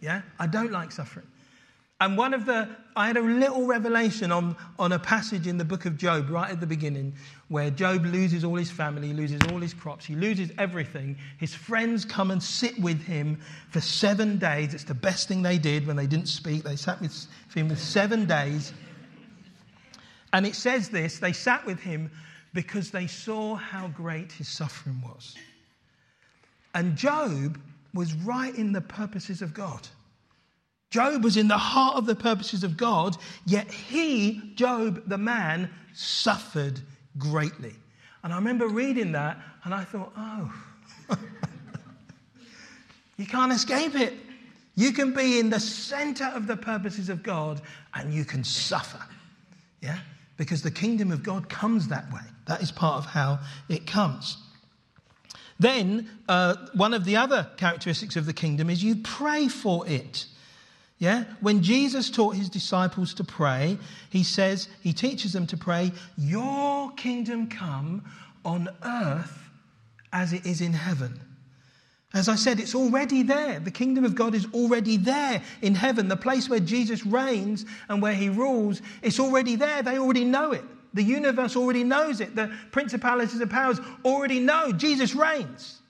Yeah? 0.00 0.20
I 0.38 0.46
don't 0.46 0.70
like 0.70 0.92
suffering. 0.92 1.26
And 2.04 2.18
one 2.18 2.34
of 2.34 2.44
the, 2.44 2.68
I 2.96 3.06
had 3.06 3.16
a 3.16 3.22
little 3.22 3.64
revelation 3.64 4.30
on, 4.30 4.56
on 4.78 4.92
a 4.92 4.98
passage 4.98 5.46
in 5.46 5.56
the 5.56 5.64
book 5.64 5.86
of 5.86 5.96
Job 5.96 6.28
right 6.28 6.50
at 6.50 6.60
the 6.60 6.66
beginning 6.66 7.14
where 7.48 7.70
Job 7.70 8.04
loses 8.04 8.44
all 8.44 8.56
his 8.56 8.70
family, 8.70 9.14
loses 9.14 9.40
all 9.50 9.58
his 9.58 9.72
crops, 9.72 10.04
he 10.04 10.14
loses 10.14 10.50
everything. 10.58 11.16
His 11.38 11.54
friends 11.54 12.04
come 12.04 12.30
and 12.30 12.42
sit 12.42 12.78
with 12.78 13.00
him 13.00 13.40
for 13.70 13.80
seven 13.80 14.36
days. 14.36 14.74
It's 14.74 14.84
the 14.84 14.92
best 14.92 15.28
thing 15.28 15.40
they 15.40 15.56
did 15.56 15.86
when 15.86 15.96
they 15.96 16.06
didn't 16.06 16.28
speak. 16.28 16.62
They 16.62 16.76
sat 16.76 17.00
with 17.00 17.26
him 17.54 17.70
for 17.70 17.76
seven 17.76 18.26
days. 18.26 18.74
And 20.34 20.46
it 20.46 20.56
says 20.56 20.90
this 20.90 21.18
they 21.18 21.32
sat 21.32 21.64
with 21.64 21.80
him 21.80 22.10
because 22.52 22.90
they 22.90 23.06
saw 23.06 23.54
how 23.54 23.88
great 23.88 24.30
his 24.30 24.48
suffering 24.48 25.00
was. 25.02 25.36
And 26.74 26.96
Job 26.96 27.58
was 27.94 28.12
right 28.12 28.54
in 28.54 28.74
the 28.74 28.82
purposes 28.82 29.40
of 29.40 29.54
God. 29.54 29.88
Job 30.94 31.24
was 31.24 31.36
in 31.36 31.48
the 31.48 31.58
heart 31.58 31.96
of 31.96 32.06
the 32.06 32.14
purposes 32.14 32.62
of 32.62 32.76
God, 32.76 33.16
yet 33.46 33.68
he, 33.68 34.52
Job, 34.54 35.02
the 35.08 35.18
man, 35.18 35.68
suffered 35.92 36.78
greatly. 37.18 37.74
And 38.22 38.32
I 38.32 38.36
remember 38.36 38.68
reading 38.68 39.10
that 39.10 39.40
and 39.64 39.74
I 39.74 39.82
thought, 39.82 40.12
oh, 40.16 40.54
you 43.16 43.26
can't 43.26 43.50
escape 43.50 43.96
it. 43.96 44.14
You 44.76 44.92
can 44.92 45.12
be 45.12 45.40
in 45.40 45.50
the 45.50 45.58
center 45.58 46.26
of 46.26 46.46
the 46.46 46.56
purposes 46.56 47.08
of 47.08 47.24
God 47.24 47.60
and 47.94 48.14
you 48.14 48.24
can 48.24 48.44
suffer. 48.44 49.04
Yeah? 49.82 49.98
Because 50.36 50.62
the 50.62 50.70
kingdom 50.70 51.10
of 51.10 51.24
God 51.24 51.48
comes 51.48 51.88
that 51.88 52.08
way. 52.12 52.22
That 52.46 52.62
is 52.62 52.70
part 52.70 52.98
of 52.98 53.06
how 53.06 53.40
it 53.68 53.84
comes. 53.84 54.36
Then, 55.58 56.08
uh, 56.28 56.54
one 56.74 56.94
of 56.94 57.04
the 57.04 57.16
other 57.16 57.50
characteristics 57.56 58.14
of 58.14 58.26
the 58.26 58.32
kingdom 58.32 58.70
is 58.70 58.84
you 58.84 58.94
pray 58.94 59.48
for 59.48 59.84
it. 59.88 60.26
Yeah? 61.04 61.24
When 61.42 61.62
Jesus 61.62 62.08
taught 62.08 62.34
his 62.34 62.48
disciples 62.48 63.12
to 63.14 63.24
pray, 63.24 63.76
he 64.08 64.22
says, 64.22 64.68
he 64.80 64.94
teaches 64.94 65.34
them 65.34 65.46
to 65.48 65.56
pray, 65.58 65.92
Your 66.16 66.92
kingdom 66.92 67.46
come 67.46 68.10
on 68.42 68.70
earth 68.82 69.50
as 70.14 70.32
it 70.32 70.46
is 70.46 70.62
in 70.62 70.72
heaven. 70.72 71.20
As 72.14 72.30
I 72.30 72.36
said, 72.36 72.58
it's 72.58 72.74
already 72.74 73.22
there. 73.22 73.60
The 73.60 73.70
kingdom 73.70 74.06
of 74.06 74.14
God 74.14 74.34
is 74.34 74.46
already 74.54 74.96
there 74.96 75.42
in 75.60 75.74
heaven. 75.74 76.08
The 76.08 76.16
place 76.16 76.48
where 76.48 76.58
Jesus 76.58 77.04
reigns 77.04 77.66
and 77.90 78.00
where 78.00 78.14
he 78.14 78.30
rules, 78.30 78.80
it's 79.02 79.20
already 79.20 79.56
there. 79.56 79.82
They 79.82 79.98
already 79.98 80.24
know 80.24 80.52
it. 80.52 80.64
The 80.94 81.02
universe 81.02 81.54
already 81.54 81.84
knows 81.84 82.22
it. 82.22 82.34
The 82.34 82.50
principalities 82.70 83.42
and 83.42 83.50
powers 83.50 83.78
already 84.06 84.40
know 84.40 84.72
Jesus 84.72 85.14
reigns. 85.14 85.82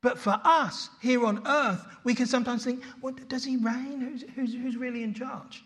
But 0.00 0.18
for 0.18 0.40
us 0.44 0.90
here 1.00 1.26
on 1.26 1.46
earth, 1.46 1.84
we 2.04 2.14
can 2.14 2.26
sometimes 2.26 2.64
think, 2.64 2.82
well, 3.00 3.14
does 3.28 3.44
he 3.44 3.56
reign? 3.56 4.00
Who's, 4.00 4.24
who's, 4.34 4.54
who's 4.54 4.76
really 4.76 5.02
in 5.02 5.12
charge? 5.12 5.64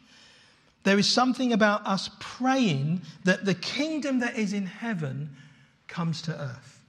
There 0.84 0.98
is 0.98 1.08
something 1.08 1.52
about 1.52 1.86
us 1.86 2.10
praying 2.18 3.02
that 3.24 3.44
the 3.44 3.54
kingdom 3.54 4.20
that 4.20 4.36
is 4.36 4.52
in 4.52 4.66
heaven 4.66 5.30
comes 5.86 6.22
to 6.22 6.32
earth. 6.32 6.80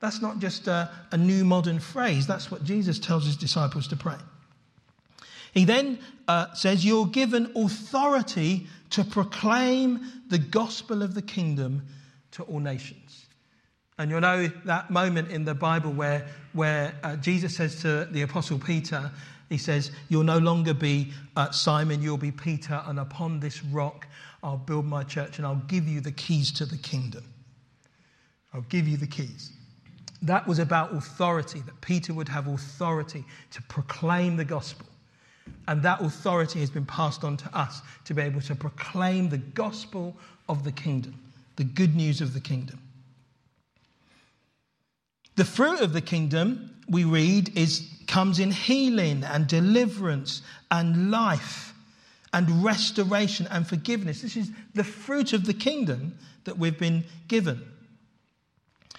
That's 0.00 0.22
not 0.22 0.38
just 0.38 0.68
a, 0.68 0.90
a 1.10 1.16
new 1.16 1.44
modern 1.44 1.80
phrase, 1.80 2.26
that's 2.26 2.50
what 2.50 2.64
Jesus 2.64 2.98
tells 2.98 3.26
his 3.26 3.36
disciples 3.36 3.88
to 3.88 3.96
pray. 3.96 4.16
He 5.52 5.64
then 5.64 5.98
uh, 6.28 6.52
says, 6.54 6.84
You're 6.84 7.06
given 7.06 7.50
authority 7.56 8.66
to 8.90 9.04
proclaim 9.04 10.06
the 10.28 10.38
gospel 10.38 11.02
of 11.02 11.14
the 11.14 11.22
kingdom 11.22 11.82
to 12.32 12.42
all 12.44 12.60
nations. 12.60 13.25
And 13.98 14.10
you'll 14.10 14.20
know 14.20 14.48
that 14.64 14.90
moment 14.90 15.30
in 15.30 15.44
the 15.44 15.54
Bible 15.54 15.90
where, 15.92 16.26
where 16.52 16.94
uh, 17.02 17.16
Jesus 17.16 17.56
says 17.56 17.80
to 17.80 18.04
the 18.06 18.22
Apostle 18.22 18.58
Peter, 18.58 19.10
He 19.48 19.56
says, 19.56 19.90
You'll 20.08 20.22
no 20.22 20.38
longer 20.38 20.74
be 20.74 21.12
uh, 21.34 21.50
Simon, 21.50 22.02
you'll 22.02 22.18
be 22.18 22.30
Peter, 22.30 22.82
and 22.86 22.98
upon 22.98 23.40
this 23.40 23.64
rock 23.64 24.06
I'll 24.42 24.58
build 24.58 24.84
my 24.84 25.02
church 25.02 25.38
and 25.38 25.46
I'll 25.46 25.62
give 25.66 25.88
you 25.88 26.00
the 26.00 26.12
keys 26.12 26.52
to 26.52 26.66
the 26.66 26.76
kingdom. 26.76 27.24
I'll 28.52 28.66
give 28.68 28.86
you 28.86 28.96
the 28.96 29.06
keys. 29.06 29.52
That 30.22 30.46
was 30.46 30.58
about 30.58 30.94
authority, 30.94 31.60
that 31.60 31.80
Peter 31.80 32.12
would 32.14 32.28
have 32.28 32.46
authority 32.48 33.24
to 33.52 33.62
proclaim 33.62 34.36
the 34.36 34.44
gospel. 34.44 34.86
And 35.68 35.82
that 35.82 36.00
authority 36.00 36.60
has 36.60 36.70
been 36.70 36.86
passed 36.86 37.24
on 37.24 37.36
to 37.38 37.56
us 37.56 37.82
to 38.04 38.14
be 38.14 38.22
able 38.22 38.40
to 38.42 38.54
proclaim 38.54 39.28
the 39.28 39.38
gospel 39.38 40.16
of 40.48 40.64
the 40.64 40.72
kingdom, 40.72 41.14
the 41.56 41.64
good 41.64 41.94
news 41.94 42.20
of 42.20 42.34
the 42.34 42.40
kingdom. 42.40 42.78
The 45.36 45.44
fruit 45.44 45.80
of 45.80 45.92
the 45.92 46.00
kingdom, 46.00 46.74
we 46.88 47.04
read, 47.04 47.56
is, 47.56 47.86
comes 48.06 48.38
in 48.38 48.50
healing 48.50 49.22
and 49.22 49.46
deliverance 49.46 50.42
and 50.70 51.10
life 51.10 51.74
and 52.32 52.64
restoration 52.64 53.46
and 53.50 53.66
forgiveness. 53.66 54.22
This 54.22 54.36
is 54.36 54.50
the 54.74 54.84
fruit 54.84 55.32
of 55.32 55.46
the 55.46 55.54
kingdom 55.54 56.18
that 56.44 56.58
we've 56.58 56.78
been 56.78 57.04
given. 57.28 57.62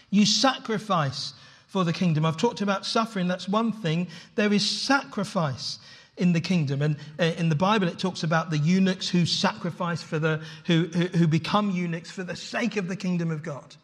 You 0.10 0.26
sacrifice 0.26 1.34
for 1.68 1.84
the 1.84 1.94
kingdom. 1.94 2.26
I've 2.26 2.38
talked 2.38 2.62
about 2.62 2.86
suffering, 2.86 3.28
that's 3.28 3.50
one 3.50 3.72
thing. 3.72 4.08
There 4.36 4.54
is 4.54 4.68
sacrifice 4.68 5.80
in 6.18 6.34
the 6.34 6.42
kingdom. 6.42 6.82
And 6.82 6.98
uh, 7.20 7.26
in 7.38 7.50
the 7.50 7.56
Bible, 7.56 7.88
it 7.88 8.00
talks 8.00 8.24
about 8.24 8.50
the 8.50 8.58
eunuchs 8.58 9.10
who 9.10 9.26
sacrifice 9.26 10.02
for 10.02 10.20
the, 10.20 10.42
who, 10.66 10.86
who, 10.94 11.06
who 11.18 11.28
become 11.28 11.72
eunuchs 11.72 12.10
for 12.10 12.24
the 12.24 12.36
sake 12.36 12.78
of 12.78 12.88
the 12.88 12.96
kingdom 12.96 13.32
of 13.32 13.44
God. 13.44 13.76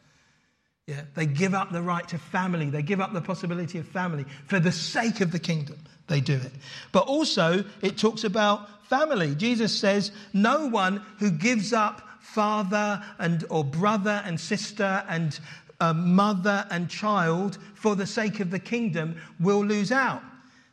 Yeah, 0.88 1.02
they 1.16 1.26
give 1.26 1.54
up 1.54 1.72
the 1.72 1.82
right 1.82 2.06
to 2.10 2.18
family. 2.18 2.70
They 2.70 2.82
give 2.82 3.00
up 3.00 3.14
the 3.14 3.22
possibility 3.22 3.78
of 3.78 3.88
family 3.88 4.26
for 4.48 4.60
the 4.60 4.72
sake 4.72 5.22
of 5.22 5.32
the 5.32 5.40
kingdom. 5.40 5.78
They 6.08 6.20
do 6.20 6.34
it. 6.34 6.52
But 6.92 7.08
also, 7.08 7.64
it 7.82 7.98
talks 7.98 8.26
about 8.26 8.88
family. 8.88 9.34
Jesus 9.36 9.78
says, 9.78 10.12
No 10.34 10.68
one 10.68 11.02
who 11.20 11.32
gives 11.32 11.72
up 11.72 12.02
father 12.20 13.02
and 13.18 13.46
or 13.50 13.64
brother 13.64 14.22
and 14.26 14.40
sister 14.40 15.06
and 15.08 15.40
a 15.80 15.94
mother 15.94 16.66
and 16.70 16.90
child 16.90 17.58
for 17.76 17.96
the 17.96 18.06
sake 18.06 18.40
of 18.40 18.52
the 18.52 18.60
kingdom 18.60 19.22
will 19.40 19.64
lose 19.64 19.92
out. 19.92 20.22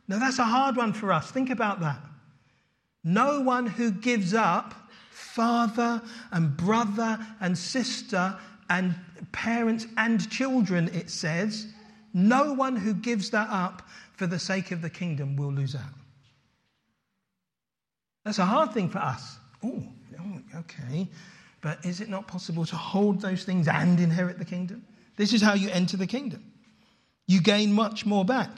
Now, 0.08 0.18
that's 0.18 0.38
a 0.38 0.44
hard 0.44 0.76
one 0.76 0.92
for 0.92 1.12
us. 1.12 1.30
Think 1.30 1.50
about 1.50 1.80
that. 1.80 2.00
No 3.04 3.40
one 3.40 3.66
who 3.66 3.92
gives 3.92 4.34
up 4.34 4.74
father 5.10 6.02
and 6.32 6.56
brother 6.56 7.18
and 7.40 7.56
sister 7.56 8.36
and 8.68 8.94
parents 9.32 9.86
and 9.96 10.28
children, 10.30 10.88
it 10.94 11.10
says, 11.10 11.66
no 12.12 12.52
one 12.52 12.76
who 12.76 12.94
gives 12.94 13.30
that 13.30 13.48
up 13.50 13.82
for 14.16 14.26
the 14.26 14.38
sake 14.38 14.70
of 14.70 14.82
the 14.82 14.90
kingdom 14.90 15.36
will 15.36 15.52
lose 15.52 15.74
out. 15.74 15.82
That's 18.24 18.38
a 18.38 18.44
hard 18.44 18.72
thing 18.72 18.88
for 18.88 18.98
us. 18.98 19.38
Oh, 19.64 19.82
okay. 20.54 21.08
But 21.62 21.84
is 21.84 22.00
it 22.00 22.08
not 22.08 22.26
possible 22.26 22.64
to 22.66 22.76
hold 22.76 23.20
those 23.20 23.44
things 23.44 23.68
and 23.68 23.98
inherit 24.00 24.38
the 24.38 24.44
kingdom? 24.44 24.84
This 25.16 25.32
is 25.32 25.42
how 25.42 25.54
you 25.54 25.70
enter 25.70 25.96
the 25.96 26.06
kingdom. 26.06 26.44
You 27.26 27.40
gain 27.40 27.72
much 27.72 28.06
more 28.06 28.24
back. 28.24 28.50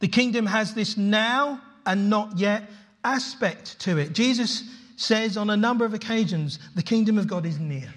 The 0.00 0.08
kingdom 0.08 0.46
has 0.46 0.74
this 0.74 0.96
now 0.96 1.60
and 1.86 2.10
not 2.10 2.38
yet 2.38 2.64
aspect 3.04 3.78
to 3.80 3.98
it. 3.98 4.12
Jesus 4.12 4.64
says 4.96 5.36
on 5.36 5.50
a 5.50 5.56
number 5.56 5.84
of 5.84 5.94
occasions, 5.94 6.58
the 6.74 6.82
kingdom 6.82 7.18
of 7.18 7.26
God 7.26 7.46
is 7.46 7.58
near. 7.58 7.92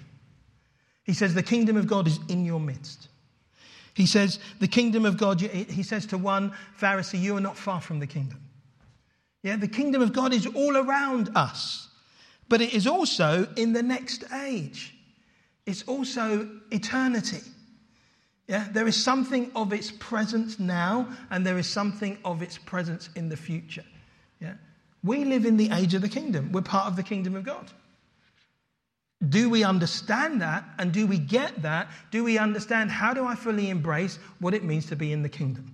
He 1.04 1.12
says, 1.12 1.34
the 1.34 1.42
kingdom 1.42 1.76
of 1.76 1.86
God 1.86 2.06
is 2.06 2.18
in 2.28 2.44
your 2.44 2.60
midst. 2.60 3.08
He 3.94 4.06
says, 4.06 4.40
the 4.58 4.66
kingdom 4.66 5.04
of 5.04 5.16
God, 5.16 5.40
he 5.40 5.82
says 5.82 6.06
to 6.06 6.18
one 6.18 6.52
Pharisee, 6.80 7.20
you 7.20 7.36
are 7.36 7.40
not 7.40 7.56
far 7.56 7.80
from 7.80 8.00
the 8.00 8.06
kingdom. 8.06 8.40
Yeah, 9.42 9.56
the 9.56 9.68
kingdom 9.68 10.02
of 10.02 10.12
God 10.12 10.32
is 10.32 10.46
all 10.46 10.76
around 10.76 11.30
us, 11.36 11.88
but 12.48 12.60
it 12.60 12.74
is 12.74 12.86
also 12.86 13.46
in 13.56 13.72
the 13.72 13.82
next 13.82 14.24
age 14.32 14.94
it's 15.66 15.82
also 15.84 16.48
eternity. 16.70 17.40
Yeah, 18.48 18.68
there 18.72 18.86
is 18.86 19.02
something 19.02 19.50
of 19.56 19.72
its 19.72 19.90
presence 19.90 20.58
now, 20.58 21.08
and 21.30 21.46
there 21.46 21.56
is 21.56 21.66
something 21.66 22.18
of 22.24 22.42
its 22.42 22.58
presence 22.58 23.08
in 23.16 23.30
the 23.30 23.36
future. 23.36 23.84
Yeah, 24.40 24.54
we 25.02 25.24
live 25.24 25.46
in 25.46 25.56
the 25.56 25.70
age 25.72 25.94
of 25.94 26.02
the 26.02 26.08
kingdom. 26.08 26.52
We're 26.52 26.60
part 26.60 26.86
of 26.86 26.96
the 26.96 27.02
kingdom 27.02 27.36
of 27.36 27.44
God. 27.44 27.70
Do 29.28 29.48
we 29.48 29.64
understand 29.64 30.40
that? 30.42 30.64
And 30.78 30.92
do 30.92 31.06
we 31.06 31.18
get 31.18 31.62
that? 31.62 31.88
Do 32.10 32.24
we 32.24 32.38
understand 32.38 32.90
how 32.90 33.14
do 33.14 33.24
I 33.24 33.34
fully 33.34 33.70
embrace 33.70 34.18
what 34.38 34.54
it 34.54 34.64
means 34.64 34.86
to 34.86 34.96
be 34.96 35.12
in 35.12 35.22
the 35.22 35.28
kingdom? 35.28 35.72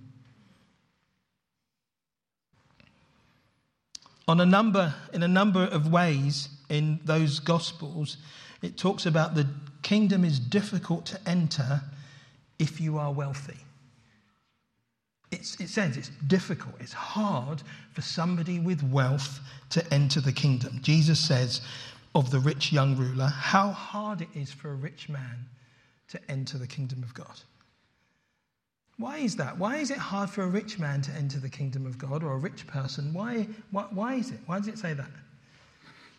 On 4.27 4.39
a 4.39 4.45
number, 4.45 4.93
in 5.11 5.23
a 5.23 5.27
number 5.27 5.63
of 5.63 5.91
ways 5.91 6.47
in 6.69 6.99
those 7.03 7.39
gospels, 7.39 8.17
it 8.61 8.77
talks 8.77 9.05
about 9.05 9.35
the 9.35 9.47
kingdom 9.81 10.23
is 10.23 10.39
difficult 10.39 11.05
to 11.07 11.19
enter 11.27 11.81
if 12.59 12.79
you 12.79 12.97
are 12.97 13.11
wealthy. 13.11 13.57
It's, 15.31 15.59
it 15.59 15.69
says 15.69 15.97
it's 15.97 16.11
difficult, 16.27 16.75
it's 16.79 16.93
hard 16.93 17.63
for 17.93 18.01
somebody 18.01 18.59
with 18.59 18.83
wealth 18.83 19.39
to 19.71 19.93
enter 19.93 20.19
the 20.19 20.33
kingdom. 20.33 20.79
Jesus 20.81 21.19
says 21.19 21.61
of 22.13 22.31
the 22.31 22.39
rich 22.39 22.71
young 22.71 22.95
ruler, 22.95 23.27
how 23.27 23.71
hard 23.71 24.21
it 24.21 24.29
is 24.33 24.51
for 24.51 24.71
a 24.71 24.75
rich 24.75 25.09
man 25.09 25.47
to 26.09 26.19
enter 26.29 26.57
the 26.57 26.67
kingdom 26.67 27.03
of 27.03 27.13
God. 27.13 27.39
Why 28.97 29.17
is 29.17 29.35
that? 29.37 29.57
Why 29.57 29.77
is 29.77 29.89
it 29.89 29.97
hard 29.97 30.29
for 30.29 30.43
a 30.43 30.47
rich 30.47 30.77
man 30.77 31.01
to 31.03 31.11
enter 31.13 31.39
the 31.39 31.49
kingdom 31.49 31.85
of 31.85 31.97
God 31.97 32.23
or 32.23 32.33
a 32.33 32.37
rich 32.37 32.67
person? 32.67 33.13
Why, 33.13 33.47
why, 33.71 33.83
why 33.91 34.15
is 34.15 34.29
it? 34.29 34.39
Why 34.45 34.59
does 34.59 34.67
it 34.67 34.77
say 34.77 34.93
that? 34.93 35.09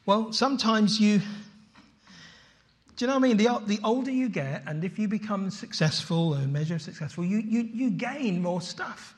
Well, 0.06 0.32
sometimes 0.32 1.00
you 1.00 1.20
do 2.96 3.06
you 3.06 3.08
know 3.08 3.18
what 3.18 3.24
I 3.24 3.28
mean? 3.28 3.36
The, 3.38 3.62
the 3.66 3.80
older 3.84 4.10
you 4.10 4.28
get, 4.28 4.62
and 4.66 4.84
if 4.84 4.98
you 4.98 5.08
become 5.08 5.50
successful, 5.50 6.34
a 6.34 6.46
measure 6.46 6.78
successful, 6.78 7.24
you, 7.24 7.38
you, 7.38 7.62
you 7.62 7.90
gain 7.90 8.42
more 8.42 8.60
stuff. 8.60 9.14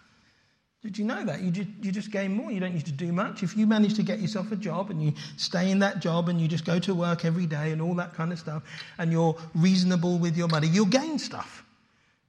Did 0.84 0.98
you 0.98 1.06
know 1.06 1.24
that? 1.24 1.40
You 1.40 1.50
just, 1.50 1.68
you 1.80 1.90
just 1.90 2.10
gain 2.10 2.34
more. 2.34 2.52
You 2.52 2.60
don't 2.60 2.74
need 2.74 2.84
to 2.84 2.92
do 2.92 3.10
much. 3.10 3.42
If 3.42 3.56
you 3.56 3.66
manage 3.66 3.94
to 3.94 4.02
get 4.02 4.20
yourself 4.20 4.52
a 4.52 4.56
job 4.56 4.90
and 4.90 5.02
you 5.02 5.14
stay 5.38 5.70
in 5.70 5.78
that 5.78 6.00
job 6.00 6.28
and 6.28 6.38
you 6.38 6.46
just 6.46 6.66
go 6.66 6.78
to 6.80 6.94
work 6.94 7.24
every 7.24 7.46
day 7.46 7.72
and 7.72 7.80
all 7.80 7.94
that 7.94 8.12
kind 8.12 8.30
of 8.32 8.38
stuff, 8.38 8.62
and 8.98 9.10
you're 9.10 9.34
reasonable 9.54 10.18
with 10.18 10.36
your 10.36 10.48
money, 10.48 10.68
you'll 10.68 10.84
gain 10.84 11.18
stuff. 11.18 11.64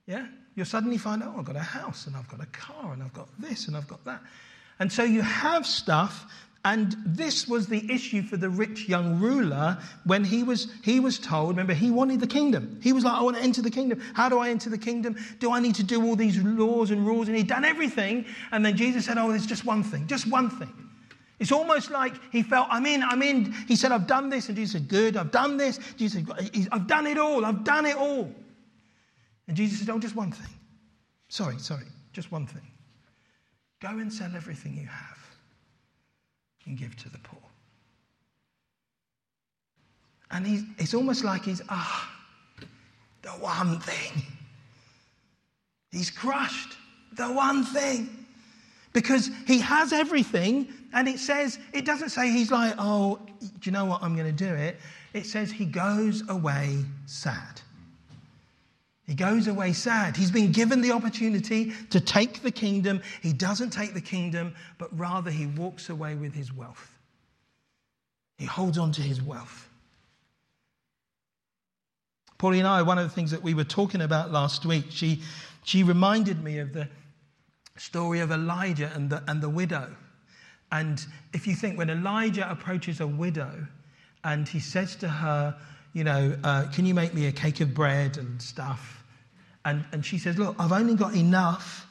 Yeah? 0.07 0.25
You'll 0.55 0.65
suddenly 0.65 0.97
find, 0.97 1.21
oh, 1.21 1.35
I've 1.37 1.43
got 1.43 1.57
a 1.57 1.59
house 1.59 2.07
and 2.07 2.15
I've 2.15 2.29
got 2.29 2.41
a 2.41 2.45
car 2.45 2.93
and 2.93 3.03
I've 3.03 3.13
got 3.13 3.27
this 3.39 3.67
and 3.67 3.75
I've 3.75 3.89
got 3.89 4.05
that. 4.05 4.21
And 4.79 4.89
so 4.89 5.03
you 5.03 5.21
have 5.21 5.65
stuff 5.65 6.25
And 6.65 6.97
this 7.05 7.47
was 7.47 7.67
the 7.67 7.93
issue 7.93 8.23
for 8.23 8.37
the 8.37 8.49
rich 8.49 8.89
young 8.89 9.19
ruler 9.19 9.77
when 10.03 10.23
he 10.23 10.41
was, 10.41 10.67
he 10.83 10.99
was 10.99 11.19
told, 11.19 11.49
remember, 11.49 11.75
he 11.75 11.91
wanted 11.91 12.19
the 12.19 12.27
kingdom. 12.27 12.79
He 12.81 12.91
was 12.91 13.03
like, 13.03 13.13
I 13.13 13.21
want 13.21 13.37
to 13.37 13.43
enter 13.43 13.61
the 13.61 13.69
kingdom. 13.69 14.01
How 14.15 14.29
do 14.29 14.39
I 14.39 14.49
enter 14.49 14.71
the 14.71 14.77
kingdom? 14.77 15.15
Do 15.39 15.51
I 15.51 15.59
need 15.59 15.75
to 15.75 15.83
do 15.83 16.03
all 16.03 16.15
these 16.15 16.41
laws 16.41 16.89
and 16.89 17.05
rules? 17.05 17.27
And 17.27 17.37
he'd 17.37 17.47
done 17.47 17.65
everything. 17.65 18.25
And 18.51 18.65
then 18.65 18.75
Jesus 18.75 19.05
said, 19.05 19.19
Oh, 19.19 19.29
there's 19.29 19.45
just 19.45 19.63
one 19.63 19.83
thing, 19.83 20.07
just 20.07 20.25
one 20.25 20.49
thing. 20.49 20.73
It's 21.37 21.51
almost 21.51 21.91
like 21.91 22.13
he 22.31 22.41
felt, 22.41 22.67
I'm 22.71 22.87
in, 22.87 23.03
I'm 23.03 23.21
in. 23.21 23.51
He 23.67 23.75
said, 23.75 23.91
I've 23.91 24.07
done 24.07 24.29
this. 24.29 24.47
And 24.47 24.57
Jesus 24.57 24.71
said, 24.71 24.87
Good, 24.87 25.17
I've 25.17 25.31
done 25.31 25.57
this. 25.57 25.77
Jesus 25.97 26.25
said, 26.25 26.67
I've 26.71 26.87
done 26.87 27.05
it 27.05 27.19
all, 27.19 27.45
I've 27.45 27.63
done 27.63 27.85
it 27.85 27.95
all. 27.95 28.33
And 29.47 29.55
Jesus 29.55 29.77
said, 29.77 29.89
Oh, 29.91 29.99
just 29.99 30.15
one 30.15 30.31
thing. 30.31 30.51
Sorry, 31.27 31.59
sorry, 31.59 31.85
just 32.11 32.31
one 32.31 32.47
thing. 32.47 32.65
Go 33.81 33.89
and 33.89 34.11
sell 34.11 34.31
everything 34.35 34.75
you 34.75 34.87
have 34.87 35.24
and 36.65 36.77
give 36.77 36.95
to 36.97 37.09
the 37.09 37.17
poor. 37.19 37.39
And 40.31 40.45
he's, 40.45 40.63
it's 40.77 40.93
almost 40.93 41.23
like 41.23 41.43
he's, 41.43 41.61
ah, 41.69 42.11
the 43.21 43.29
one 43.29 43.79
thing. 43.79 44.23
He's 45.91 46.09
crushed. 46.09 46.75
The 47.13 47.27
one 47.27 47.63
thing. 47.63 48.25
Because 48.91 49.29
he 49.47 49.59
has 49.59 49.93
everything, 49.93 50.67
and 50.93 51.07
it 51.07 51.19
says, 51.19 51.59
it 51.73 51.85
doesn't 51.85 52.09
say 52.09 52.31
he's 52.31 52.51
like, 52.51 52.75
oh, 52.77 53.19
do 53.39 53.49
you 53.63 53.71
know 53.71 53.85
what? 53.85 54.01
I'm 54.03 54.15
going 54.15 54.33
to 54.33 54.45
do 54.45 54.53
it. 54.53 54.77
It 55.13 55.25
says 55.25 55.51
he 55.51 55.65
goes 55.65 56.27
away 56.29 56.83
sad. 57.05 57.54
He 59.05 59.13
goes 59.13 59.47
away 59.47 59.73
sad. 59.73 60.17
He's 60.17 60.31
been 60.31 60.51
given 60.51 60.81
the 60.81 60.91
opportunity 60.91 61.73
to 61.91 61.99
take 61.99 62.41
the 62.41 62.51
kingdom. 62.51 63.01
He 63.21 63.33
doesn't 63.33 63.69
take 63.69 63.93
the 63.93 64.01
kingdom, 64.01 64.55
but 64.77 64.97
rather 64.97 65.29
he 65.29 65.45
walks 65.45 65.89
away 65.89 66.15
with 66.15 66.33
his 66.33 66.51
wealth. 66.51 66.91
He 68.37 68.45
holds 68.45 68.77
on 68.77 68.91
to 68.93 69.01
his 69.01 69.21
wealth. 69.21 69.69
Pauline 72.37 72.59
and 72.59 72.67
I, 72.67 72.81
one 72.81 72.97
of 72.97 73.07
the 73.07 73.13
things 73.13 73.31
that 73.31 73.43
we 73.43 73.53
were 73.53 73.63
talking 73.63 74.01
about 74.01 74.31
last 74.31 74.65
week, 74.65 74.85
she, 74.89 75.21
she 75.63 75.83
reminded 75.83 76.43
me 76.43 76.57
of 76.57 76.73
the 76.73 76.89
story 77.77 78.19
of 78.19 78.31
Elijah 78.31 78.91
and 78.93 79.09
the, 79.09 79.23
and 79.27 79.41
the 79.41 79.49
widow. 79.49 79.95
And 80.71 81.05
if 81.31 81.47
you 81.47 81.55
think 81.55 81.77
when 81.77 81.89
Elijah 81.89 82.49
approaches 82.49 82.99
a 82.99 83.07
widow 83.07 83.67
and 84.23 84.47
he 84.47 84.59
says 84.59 84.95
to 84.97 85.07
her, 85.07 85.55
you 85.95 86.03
know, 86.03 86.37
uh, 86.43 86.65
can 86.73 86.85
you 86.85 86.93
make 86.93 87.13
me 87.13 87.25
a 87.25 87.31
cake 87.31 87.61
of 87.61 87.73
bread 87.73 88.17
and 88.17 88.41
stuff? 88.41 89.01
And, 89.63 89.85
and 89.93 90.05
she 90.05 90.17
says, 90.17 90.37
Look, 90.37 90.57
I've 90.59 90.73
only 90.73 90.93
got 90.93 91.15
enough 91.15 91.87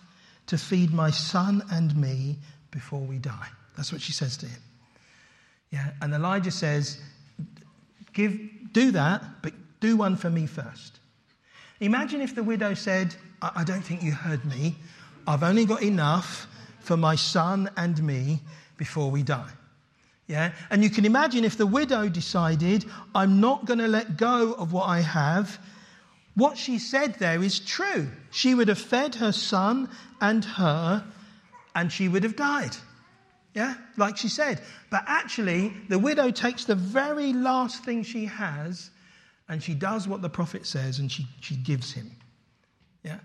to 0.48 0.58
feed 0.58 0.92
my 0.92 1.10
son 1.10 1.62
and 1.72 1.96
me 1.96 2.36
before 2.70 3.00
we 3.00 3.16
die. 3.16 3.48
That's 3.78 3.90
what 3.90 4.02
she 4.02 4.12
says 4.12 4.36
to 4.36 4.46
him. 4.46 4.60
Yeah, 5.70 5.90
and 6.02 6.12
Elijah 6.12 6.50
says, 6.50 7.00
Give, 8.12 8.38
do 8.72 8.90
that, 8.90 9.24
but 9.40 9.54
do 9.80 9.96
one 9.96 10.16
for 10.16 10.28
me 10.28 10.44
first. 10.46 11.00
Imagine 11.80 12.20
if 12.20 12.34
the 12.34 12.42
widow 12.42 12.74
said, 12.74 13.16
I, 13.40 13.52
I 13.56 13.64
don't 13.64 13.82
think 13.82 14.02
you 14.02 14.12
heard 14.12 14.44
me. 14.44 14.76
I've 15.26 15.42
only 15.42 15.64
got 15.64 15.82
enough 15.82 16.46
for 16.80 16.98
my 16.98 17.14
son 17.14 17.70
and 17.78 18.00
me 18.02 18.40
before 18.76 19.10
we 19.10 19.22
die. 19.22 19.50
Yeah? 20.26 20.52
And 20.70 20.82
you 20.82 20.90
can 20.90 21.04
imagine 21.04 21.44
if 21.44 21.56
the 21.56 21.66
widow 21.66 22.08
decided, 22.08 22.84
I'm 23.14 23.40
not 23.40 23.64
going 23.66 23.78
to 23.78 23.88
let 23.88 24.16
go 24.16 24.54
of 24.54 24.72
what 24.72 24.84
I 24.84 25.00
have, 25.00 25.58
what 26.34 26.56
she 26.56 26.78
said 26.78 27.16
there 27.18 27.42
is 27.42 27.60
true. 27.60 28.08
She 28.30 28.54
would 28.54 28.68
have 28.68 28.78
fed 28.78 29.14
her 29.16 29.32
son 29.32 29.88
and 30.20 30.44
her, 30.44 31.04
and 31.74 31.92
she 31.92 32.08
would 32.08 32.22
have 32.22 32.36
died. 32.36 32.76
Yeah? 33.54 33.74
Like 33.96 34.16
she 34.16 34.28
said. 34.28 34.60
But 34.90 35.04
actually, 35.06 35.72
the 35.88 35.98
widow 35.98 36.30
takes 36.30 36.64
the 36.64 36.74
very 36.74 37.32
last 37.32 37.84
thing 37.84 38.02
she 38.02 38.24
has, 38.24 38.90
and 39.48 39.62
she 39.62 39.74
does 39.74 40.08
what 40.08 40.22
the 40.22 40.30
prophet 40.30 40.66
says, 40.66 40.98
and 40.98 41.12
she, 41.12 41.26
she 41.40 41.54
gives 41.54 41.92
him. 41.92 42.10
Yeah? 43.04 43.18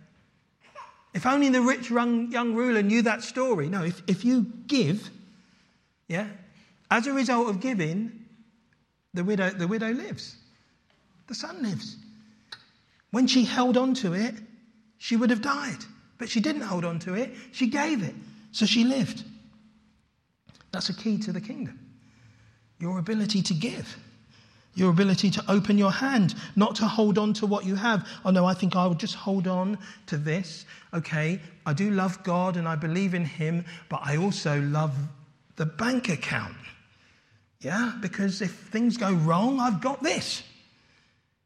If 1.13 1.25
only 1.25 1.49
the 1.49 1.61
rich 1.61 1.89
young, 1.89 2.53
ruler 2.53 2.83
knew 2.83 3.01
that 3.03 3.23
story. 3.23 3.69
No, 3.69 3.83
if, 3.83 4.03
if 4.05 4.23
you 4.23 4.45
give, 4.67 5.09
yeah, 6.07 6.27
as 6.91 7.07
a 7.07 7.13
result 7.13 7.49
of 7.49 7.59
giving, 7.59 8.25
the 9.13 9.23
widow, 9.23 9.49
the 9.49 9.67
widow 9.67 9.91
lives. 9.91 10.35
The 11.27 11.35
son 11.35 11.61
lives. 11.61 11.95
When 13.11 13.27
she 13.27 13.43
held 13.43 13.77
on 13.77 13.93
to 13.95 14.13
it, 14.13 14.35
she 14.97 15.15
would 15.15 15.29
have 15.29 15.41
died. 15.41 15.83
But 16.17 16.29
she 16.29 16.39
didn't 16.39 16.61
hold 16.61 16.85
on 16.85 16.99
to 16.99 17.13
it, 17.13 17.31
she 17.51 17.67
gave 17.67 18.03
it. 18.03 18.15
So 18.51 18.65
she 18.65 18.83
lived. 18.83 19.23
That's 20.71 20.89
a 20.89 20.93
key 20.93 21.17
to 21.19 21.31
the 21.31 21.41
kingdom. 21.41 21.79
Your 22.79 22.99
ability 22.99 23.41
to 23.43 23.53
give. 23.53 23.97
Your 24.75 24.91
ability 24.91 25.31
to 25.31 25.43
open 25.47 25.77
your 25.77 25.91
hand, 25.91 26.35
not 26.55 26.75
to 26.75 26.87
hold 26.87 27.17
on 27.17 27.33
to 27.33 27.45
what 27.45 27.65
you 27.65 27.75
have. 27.75 28.07
Oh 28.23 28.29
no, 28.29 28.45
I 28.45 28.53
think 28.53 28.75
I 28.75 28.85
will 28.85 28.95
just 28.95 29.15
hold 29.15 29.47
on 29.47 29.77
to 30.05 30.17
this. 30.17 30.65
Okay, 30.93 31.39
I 31.65 31.73
do 31.73 31.91
love 31.91 32.23
God 32.23 32.55
and 32.55 32.67
I 32.67 32.75
believe 32.75 33.13
in 33.13 33.25
Him, 33.25 33.65
but 33.89 34.01
I 34.03 34.17
also 34.17 34.61
love 34.61 34.95
the 35.55 35.65
bank 35.65 36.09
account. 36.09 36.55
Yeah, 37.61 37.93
because 38.01 38.41
if 38.41 38.51
things 38.51 38.97
go 38.97 39.11
wrong, 39.11 39.59
I've 39.59 39.81
got 39.81 40.01
this. 40.01 40.43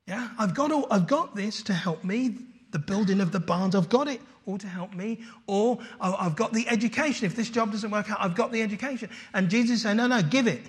Yeah, 0.08 0.30
I've 0.38 0.54
got, 0.54 0.72
all, 0.72 0.88
I've 0.92 1.08
got 1.08 1.36
this 1.36 1.64
to 1.64 1.74
help 1.74 2.04
me, 2.04 2.36
the 2.72 2.80
building 2.80 3.22
of 3.22 3.32
the 3.32 3.40
barns, 3.40 3.76
I've 3.76 3.90
got 3.90 4.08
it 4.08 4.22
all 4.46 4.58
to 4.58 4.68
help 4.68 4.94
me. 4.94 5.22
Or 5.48 5.80
I've 6.00 6.36
got 6.36 6.54
the 6.54 6.68
education. 6.68 7.26
If 7.26 7.36
this 7.36 7.50
job 7.50 7.72
doesn't 7.72 7.90
work 7.90 8.12
out, 8.12 8.18
I've 8.20 8.36
got 8.36 8.52
the 8.52 8.62
education. 8.62 9.10
And 9.34 9.50
Jesus 9.50 9.84
said, 9.84 9.96
no, 9.96 10.08
no, 10.08 10.22
give 10.22 10.48
it. 10.48 10.62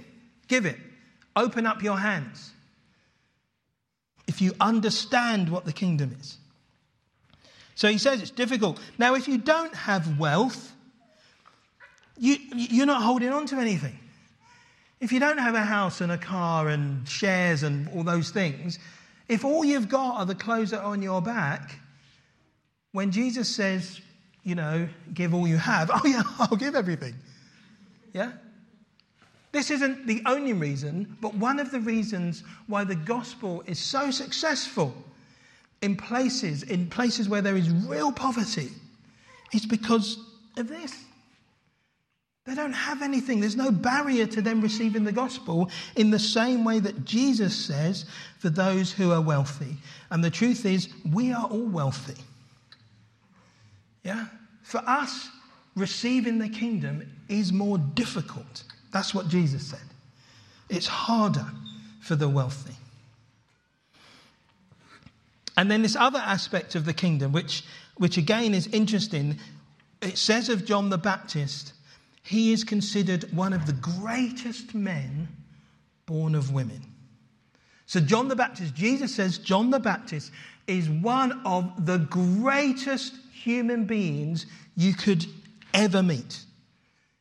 Give 0.49 0.67
it. 0.67 0.79
Open 1.37 1.67
up 1.67 1.83
your 1.83 1.99
hands. 1.99 2.53
If 4.27 4.41
you 4.41 4.53
understand 4.61 5.51
what 5.51 5.65
the 5.65 5.73
kingdom 5.73 6.17
is. 6.21 6.39
So 7.75 7.89
he 7.89 7.99
says 7.99 8.23
it's 8.23 8.31
difficult. 8.31 8.81
Now, 8.99 9.15
if 9.15 9.27
you 9.27 9.37
don't 9.37 9.75
have 9.75 10.19
wealth, 10.19 10.73
you, 12.17 12.37
you're 12.55 12.87
not 12.87 13.03
holding 13.03 13.31
on 13.31 13.47
to 13.47 13.57
anything. 13.57 13.99
If 15.01 15.13
you 15.13 15.21
don't 15.21 15.39
have 15.39 15.55
a 15.55 15.65
house 15.65 16.01
and 16.01 16.13
a 16.13 16.19
car 16.19 16.69
and 16.69 17.07
shares 17.09 17.63
and 17.63 17.89
all 17.91 18.05
those 18.05 18.31
things, 18.31 18.79
if 19.29 19.45
all 19.45 19.65
you've 19.65 19.89
got 19.89 20.17
are 20.17 20.27
the 20.27 20.35
clothes 20.35 20.71
that 20.71 20.81
are 20.81 20.93
on 20.93 21.03
your 21.03 21.21
back, 21.21 21.79
when 22.93 23.11
Jesus 23.11 23.49
says, 23.49 24.01
you 24.45 24.55
know, 24.55 24.89
give 25.13 25.35
all 25.35 25.49
you 25.49 25.57
have, 25.57 25.91
oh 25.95 26.01
yeah, 26.05 26.23
I'll 26.39 26.57
give 26.57 26.75
everything. 26.75 27.15
Yeah? 28.13 28.33
This 29.53 29.71
isn't 29.71 30.07
the 30.07 30.23
only 30.27 30.53
reason, 30.53 31.17
but 31.21 31.35
one 31.35 31.61
of 31.61 31.71
the 31.71 31.81
reasons 31.81 32.43
why 32.67 32.85
the 32.85 32.97
gospel 32.97 33.63
is 33.67 33.79
so 33.79 34.11
successful 34.11 34.95
in 35.81 35.97
places, 35.97 36.63
in 36.65 36.89
places 36.89 37.29
where 37.29 37.43
there 37.43 37.57
is 37.57 37.71
real 37.71 38.11
poverty, 38.11 38.71
is 39.53 39.65
because 39.65 40.19
of 40.57 40.69
this. 40.69 41.05
They 42.45 42.55
don't 42.55 42.73
have 42.73 43.01
anything. 43.01 43.41
There's 43.41 43.57
no 43.57 43.71
barrier 43.71 44.27
to 44.27 44.43
them 44.43 44.61
receiving 44.61 45.05
the 45.05 45.13
gospel 45.13 45.71
in 45.97 46.11
the 46.11 46.19
same 46.19 46.65
way 46.65 46.79
that 46.79 47.05
Jesus 47.05 47.57
says 47.57 48.05
for 48.39 48.51
those 48.51 48.93
who 48.93 49.13
are 49.13 49.21
wealthy. 49.21 49.77
And 50.11 50.23
the 50.23 50.31
truth 50.31 50.67
is, 50.67 50.89
we 51.11 51.33
are 51.33 51.47
all 51.47 51.67
wealthy. 51.67 52.23
Yeah? 54.03 54.27
For 54.63 54.79
us, 54.87 55.29
receiving 55.75 56.39
the 56.39 56.51
kingdom 56.51 57.11
is 57.29 57.51
more 57.53 57.79
difficult. 57.79 58.65
That's 58.93 59.15
what 59.15 59.29
Jesus 59.29 59.67
said. 59.67 59.81
It's 60.69 60.87
harder 60.87 61.47
for 62.01 62.15
the 62.15 62.29
wealthy. 62.29 62.75
And 65.57 65.71
then 65.71 65.83
this 65.83 65.97
other 65.97 66.19
aspect 66.19 66.75
of 66.75 66.85
the 66.85 66.93
kingdom, 66.93 67.33
which, 67.33 67.65
which 67.97 68.19
again 68.19 68.53
is 68.53 68.67
interesting, 68.67 69.39
it 70.03 70.19
says 70.19 70.51
of 70.51 70.67
John 70.67 70.91
the 70.91 70.99
Baptist 70.99 71.74
he 72.25 72.53
is 72.55 72.65
considered 72.65 73.31
one 73.35 73.53
of 73.53 73.67
the 73.67 73.75
greatest 73.75 74.75
men 74.75 75.29
born 76.07 76.35
of 76.35 76.53
women. 76.53 76.81
So, 77.85 78.01
John 78.01 78.29
the 78.29 78.37
Baptist, 78.37 78.75
Jesus 78.75 79.15
says 79.15 79.37
John 79.37 79.71
the 79.71 79.79
Baptist 79.79 80.33
is 80.67 80.89
one 80.89 81.43
of 81.45 81.85
the 81.85 81.99
greatest 81.99 83.15
human 83.31 83.85
beings 83.85 84.47
you 84.75 84.95
could 84.95 85.27
ever 85.75 86.03
meet. 86.03 86.41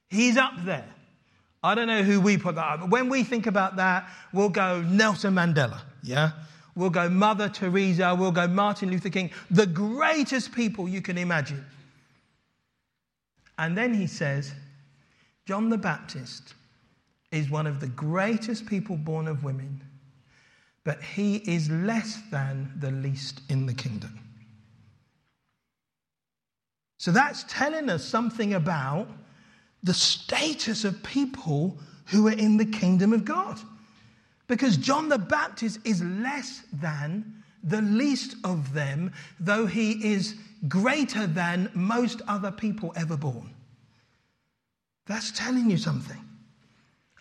He's 0.09 0.37
up 0.37 0.53
there. 0.63 0.87
I 1.61 1.75
don't 1.75 1.87
know 1.87 2.03
who 2.03 2.21
we 2.21 2.37
put 2.37 2.55
that 2.55 2.65
up, 2.65 2.79
but 2.79 2.89
when 2.89 3.09
we 3.09 3.23
think 3.23 3.45
about 3.45 3.75
that, 3.75 4.09
we'll 4.31 4.49
go 4.49 4.81
Nelson 4.83 5.35
Mandela, 5.35 5.81
yeah? 6.01 6.31
We'll 6.75 6.89
go 6.89 7.09
Mother 7.09 7.49
Teresa, 7.49 8.15
we'll 8.17 8.31
go 8.31 8.47
Martin 8.47 8.89
Luther 8.89 9.09
King, 9.09 9.31
the 9.51 9.65
greatest 9.65 10.53
people 10.53 10.87
you 10.87 11.01
can 11.01 11.17
imagine. 11.17 11.63
And 13.57 13.77
then 13.77 13.93
he 13.93 14.07
says, 14.07 14.53
John 15.45 15.69
the 15.69 15.77
Baptist 15.77 16.53
is 17.31 17.49
one 17.49 17.67
of 17.67 17.79
the 17.79 17.87
greatest 17.87 18.65
people 18.65 18.95
born 18.95 19.27
of 19.27 19.43
women, 19.43 19.81
but 20.83 21.01
he 21.01 21.37
is 21.37 21.69
less 21.69 22.21
than 22.31 22.71
the 22.79 22.91
least 22.91 23.41
in 23.49 23.65
the 23.65 23.73
kingdom. 23.73 24.19
So 26.97 27.11
that's 27.11 27.43
telling 27.49 27.89
us 27.89 28.05
something 28.05 28.53
about 28.53 29.09
the 29.83 29.93
status 29.93 30.85
of 30.85 31.03
people 31.03 31.77
who 32.05 32.27
are 32.27 32.33
in 32.33 32.55
the 32.55 32.65
kingdom 32.65 33.11
of 33.11 33.25
God. 33.25 33.59
Because 34.47 34.77
John 34.77 35.09
the 35.09 35.17
Baptist 35.17 35.79
is 35.83 36.01
less 36.01 36.63
than 36.71 37.43
the 37.63 37.81
least 37.81 38.35
of 38.43 38.73
them, 38.73 39.11
though 39.39 39.65
he 39.65 40.13
is 40.13 40.35
greater 40.67 41.27
than 41.27 41.69
most 41.73 42.21
other 42.27 42.51
people 42.51 42.93
ever 42.95 43.17
born. 43.17 43.52
That's 45.05 45.31
telling 45.31 45.69
you 45.69 45.77
something 45.77 46.19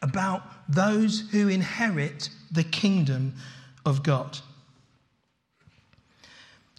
about 0.03 0.43
those 0.69 1.29
who 1.31 1.49
inherit 1.49 2.29
the 2.51 2.65
kingdom 2.65 3.35
of 3.85 4.03
God. 4.03 4.39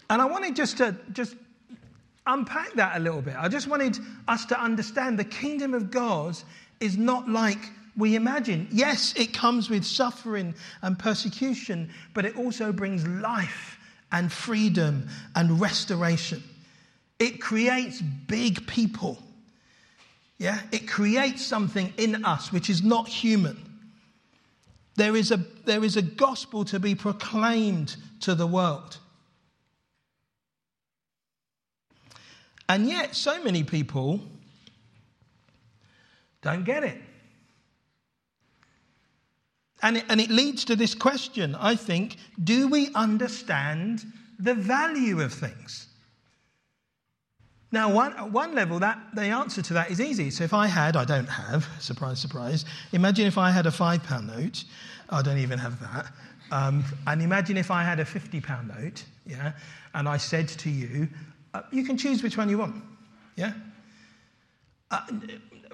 And 0.10 0.22
I 0.22 0.26
wanted 0.26 0.56
just 0.56 0.78
to 0.78 0.96
just 1.12 1.36
unpack 2.28 2.74
that 2.74 2.98
a 2.98 3.00
little 3.00 3.22
bit. 3.22 3.36
I 3.38 3.48
just 3.48 3.68
wanted 3.68 3.98
us 4.28 4.46
to 4.46 4.62
understand 4.62 5.18
the 5.18 5.26
kingdom 5.26 5.74
of 5.74 5.92
God 5.92 6.38
is 6.80 6.98
not 6.98 7.30
like 7.30 7.60
we 7.96 8.16
imagine. 8.16 8.68
Yes, 8.72 9.14
it 9.18 9.34
comes 9.34 9.70
with 9.70 9.86
suffering 9.86 10.56
and 10.82 10.98
persecution, 10.98 11.90
but 12.14 12.26
it 12.26 12.38
also 12.38 12.72
brings 12.72 13.08
life 13.08 13.78
and 14.12 14.32
freedom 14.32 15.08
and 15.36 15.60
restoration. 15.60 16.44
It 17.20 17.40
creates 17.40 18.02
big 18.02 18.66
people. 18.68 19.23
Yeah, 20.38 20.60
it 20.72 20.88
creates 20.88 21.46
something 21.46 21.94
in 21.98 22.26
us 22.26 22.52
which 22.52 22.70
is 22.70 22.84
not 22.84 23.08
human. 23.08 23.70
There 24.96 25.16
is 25.16 25.32
a, 25.32 25.38
there 25.66 25.84
is 25.84 25.98
a 25.98 26.02
gospel 26.02 26.66
to 26.66 26.80
be 26.80 26.96
proclaimed 26.96 27.96
to 28.22 28.36
the 28.36 28.48
world. 28.48 28.98
And 32.70 32.88
yet, 32.88 33.16
so 33.16 33.44
many 33.44 33.64
people 33.64 34.22
don't 36.42 36.64
get 36.64 36.84
it. 36.84 37.02
And 39.82 39.98
it, 39.98 40.06
and 40.08 40.22
it 40.22 40.30
leads 40.30 40.66
to 40.66 40.76
this 40.76 40.96
question, 40.96 41.56
I 41.56 41.76
think 41.76 42.18
do 42.42 42.68
we 42.68 42.90
understand 42.94 44.06
the 44.40 44.54
value 44.54 45.20
of 45.22 45.34
things? 45.34 45.88
Now, 47.74 47.92
one, 47.92 48.14
at 48.14 48.32
one 48.32 48.54
level, 48.54 48.78
that, 48.80 49.00
the 49.16 49.24
answer 49.24 49.64
to 49.64 49.74
that 49.74 49.90
is 49.90 50.00
easy. 50.00 50.30
So 50.30 50.44
if 50.44 50.54
I 50.54 50.68
had, 50.68 50.96
I 50.96 51.06
don't 51.06 51.26
have, 51.26 51.68
surprise, 51.80 52.22
surprise, 52.22 52.66
imagine 52.92 53.26
if 53.26 53.40
I 53.40 53.50
had 53.50 53.66
a 53.66 53.72
five 53.72 54.04
pound 54.04 54.28
note, 54.28 54.64
I 55.10 55.24
don't 55.24 55.40
even 55.40 55.58
have 55.58 55.80
that. 55.80 56.14
Um, 56.52 56.84
and 57.08 57.20
imagine 57.20 57.58
if 57.58 57.72
I 57.72 57.84
had 57.84 58.00
a 58.00 58.06
50 58.06 58.40
pound 58.42 58.68
note, 58.68 59.04
yeah, 59.26 59.54
and 59.96 60.08
I 60.08 60.18
said 60.18 60.50
to 60.50 60.70
you, 60.70 61.08
uh, 61.56 61.64
you 61.72 61.84
can 61.84 61.98
choose 61.98 62.22
which 62.22 62.38
one 62.38 62.48
you 62.48 62.60
want, 62.60 62.76
yeah? 63.36 63.54
Uh, 64.92 65.02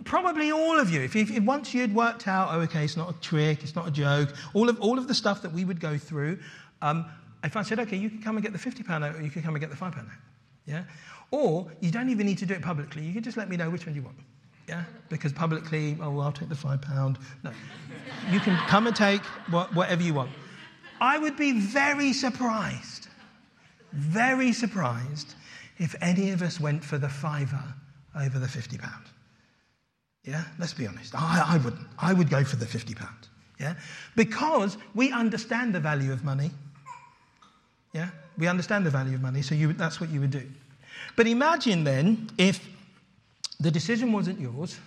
probably 0.05 0.53
all 0.53 0.79
of 0.79 0.89
you, 0.89 1.01
if, 1.01 1.17
if, 1.17 1.37
once 1.43 1.73
you'd 1.73 1.93
worked 1.93 2.29
out, 2.29 2.47
oh, 2.53 2.61
okay, 2.61 2.85
it's 2.85 2.95
not 2.95 3.09
a 3.13 3.19
trick, 3.19 3.61
it's 3.61 3.75
not 3.75 3.89
a 3.89 3.91
joke, 3.91 4.33
all 4.53 4.69
of, 4.69 4.79
all 4.79 4.97
of 4.97 5.09
the 5.09 5.13
stuff 5.13 5.41
that 5.41 5.51
we 5.51 5.65
would 5.65 5.81
go 5.81 5.97
through, 5.97 6.39
um, 6.81 7.05
if 7.43 7.57
I 7.57 7.61
said, 7.61 7.77
okay, 7.79 7.97
you 7.97 8.09
can 8.09 8.21
come 8.21 8.37
and 8.37 8.43
get 8.43 8.53
the 8.53 8.57
50 8.57 8.83
pound 8.83 9.03
note 9.03 9.17
or 9.17 9.21
you 9.21 9.29
can 9.29 9.41
come 9.41 9.53
and 9.53 9.59
get 9.59 9.69
the 9.69 9.75
five 9.75 9.91
pound 9.91 10.07
note, 10.07 10.17
yeah? 10.65 10.83
Or 11.31 11.71
you 11.79 11.91
don't 11.91 12.09
even 12.09 12.25
need 12.25 12.37
to 12.39 12.45
do 12.45 12.53
it 12.53 12.61
publicly, 12.61 13.03
you 13.03 13.13
can 13.13 13.23
just 13.23 13.37
let 13.37 13.49
me 13.49 13.57
know 13.57 13.69
which 13.69 13.85
one 13.85 13.95
you 13.95 14.01
want, 14.01 14.17
yeah? 14.67 14.83
Because 15.09 15.31
publicly, 15.31 15.97
oh, 16.01 16.11
well, 16.11 16.21
I'll 16.21 16.31
take 16.31 16.49
the 16.49 16.55
five 16.55 16.81
pound. 16.81 17.17
No. 17.43 17.51
you 18.31 18.39
can 18.39 18.57
come 18.67 18.87
and 18.87 18.95
take 18.95 19.21
what, 19.49 19.73
whatever 19.75 20.01
you 20.01 20.13
want. 20.13 20.31
I 21.01 21.17
would 21.17 21.37
be 21.37 21.59
very 21.59 22.13
surprised, 22.13 23.07
very 23.93 24.51
surprised 24.51 25.35
if 25.77 25.95
any 26.01 26.31
of 26.31 26.41
us 26.41 26.59
went 26.59 26.83
for 26.83 26.97
the 26.97 27.09
fiver 27.09 27.63
over 28.19 28.39
the 28.39 28.47
50 28.47 28.77
pound. 28.77 29.05
Yeah, 30.25 30.43
let's 30.59 30.73
be 30.73 30.85
honest. 30.85 31.13
I, 31.15 31.43
I 31.47 31.57
wouldn't. 31.57 31.87
I 31.97 32.13
would 32.13 32.29
go 32.29 32.43
for 32.43 32.57
the 32.57 32.65
50 32.65 32.93
pound. 32.95 33.29
Yeah, 33.59 33.75
because 34.15 34.77
we 34.95 35.11
understand 35.11 35.73
the 35.73 35.79
value 35.79 36.11
of 36.11 36.23
money. 36.23 36.51
Yeah, 37.93 38.09
we 38.37 38.47
understand 38.47 38.85
the 38.85 38.89
value 38.89 39.15
of 39.15 39.21
money, 39.21 39.41
so 39.41 39.55
you, 39.55 39.73
that's 39.73 39.99
what 39.99 40.09
you 40.09 40.21
would 40.21 40.31
do. 40.31 40.43
But 41.15 41.27
imagine 41.27 41.83
then 41.83 42.29
if 42.37 42.59
the 43.59 43.71
decision 43.71 44.11
wasn't 44.11 44.39
yours 44.39 44.79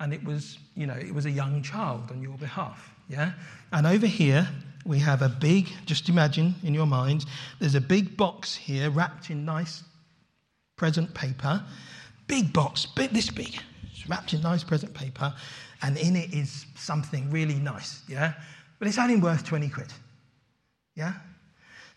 and 0.00 0.12
it 0.12 0.24
was, 0.24 0.58
you 0.74 0.86
know, 0.86 0.94
it 0.94 1.14
was 1.14 1.26
a 1.26 1.30
young 1.30 1.62
child 1.62 2.10
on 2.10 2.22
your 2.22 2.36
behalf. 2.38 2.94
Yeah, 3.08 3.32
and 3.72 3.86
over 3.86 4.06
here 4.06 4.48
we 4.84 4.98
have 5.00 5.22
a 5.22 5.28
big, 5.28 5.68
just 5.84 6.08
imagine 6.08 6.54
in 6.62 6.74
your 6.74 6.86
mind, 6.86 7.26
there's 7.58 7.74
a 7.74 7.80
big 7.80 8.16
box 8.16 8.54
here 8.54 8.88
wrapped 8.90 9.30
in 9.30 9.44
nice 9.44 9.82
present 10.76 11.12
paper. 11.12 11.62
Big 12.26 12.52
box, 12.52 12.86
big, 12.86 13.10
this 13.10 13.30
big. 13.30 13.60
It's 13.92 14.08
wrapped 14.08 14.32
in 14.32 14.40
nice 14.42 14.64
present 14.64 14.94
paper, 14.94 15.34
and 15.82 15.98
in 15.98 16.16
it 16.16 16.32
is 16.32 16.66
something 16.76 17.30
really 17.30 17.56
nice, 17.56 18.02
yeah? 18.08 18.34
But 18.78 18.88
it's 18.88 18.98
only 18.98 19.16
worth 19.16 19.44
20 19.44 19.68
quid, 19.68 19.92
yeah? 20.94 21.14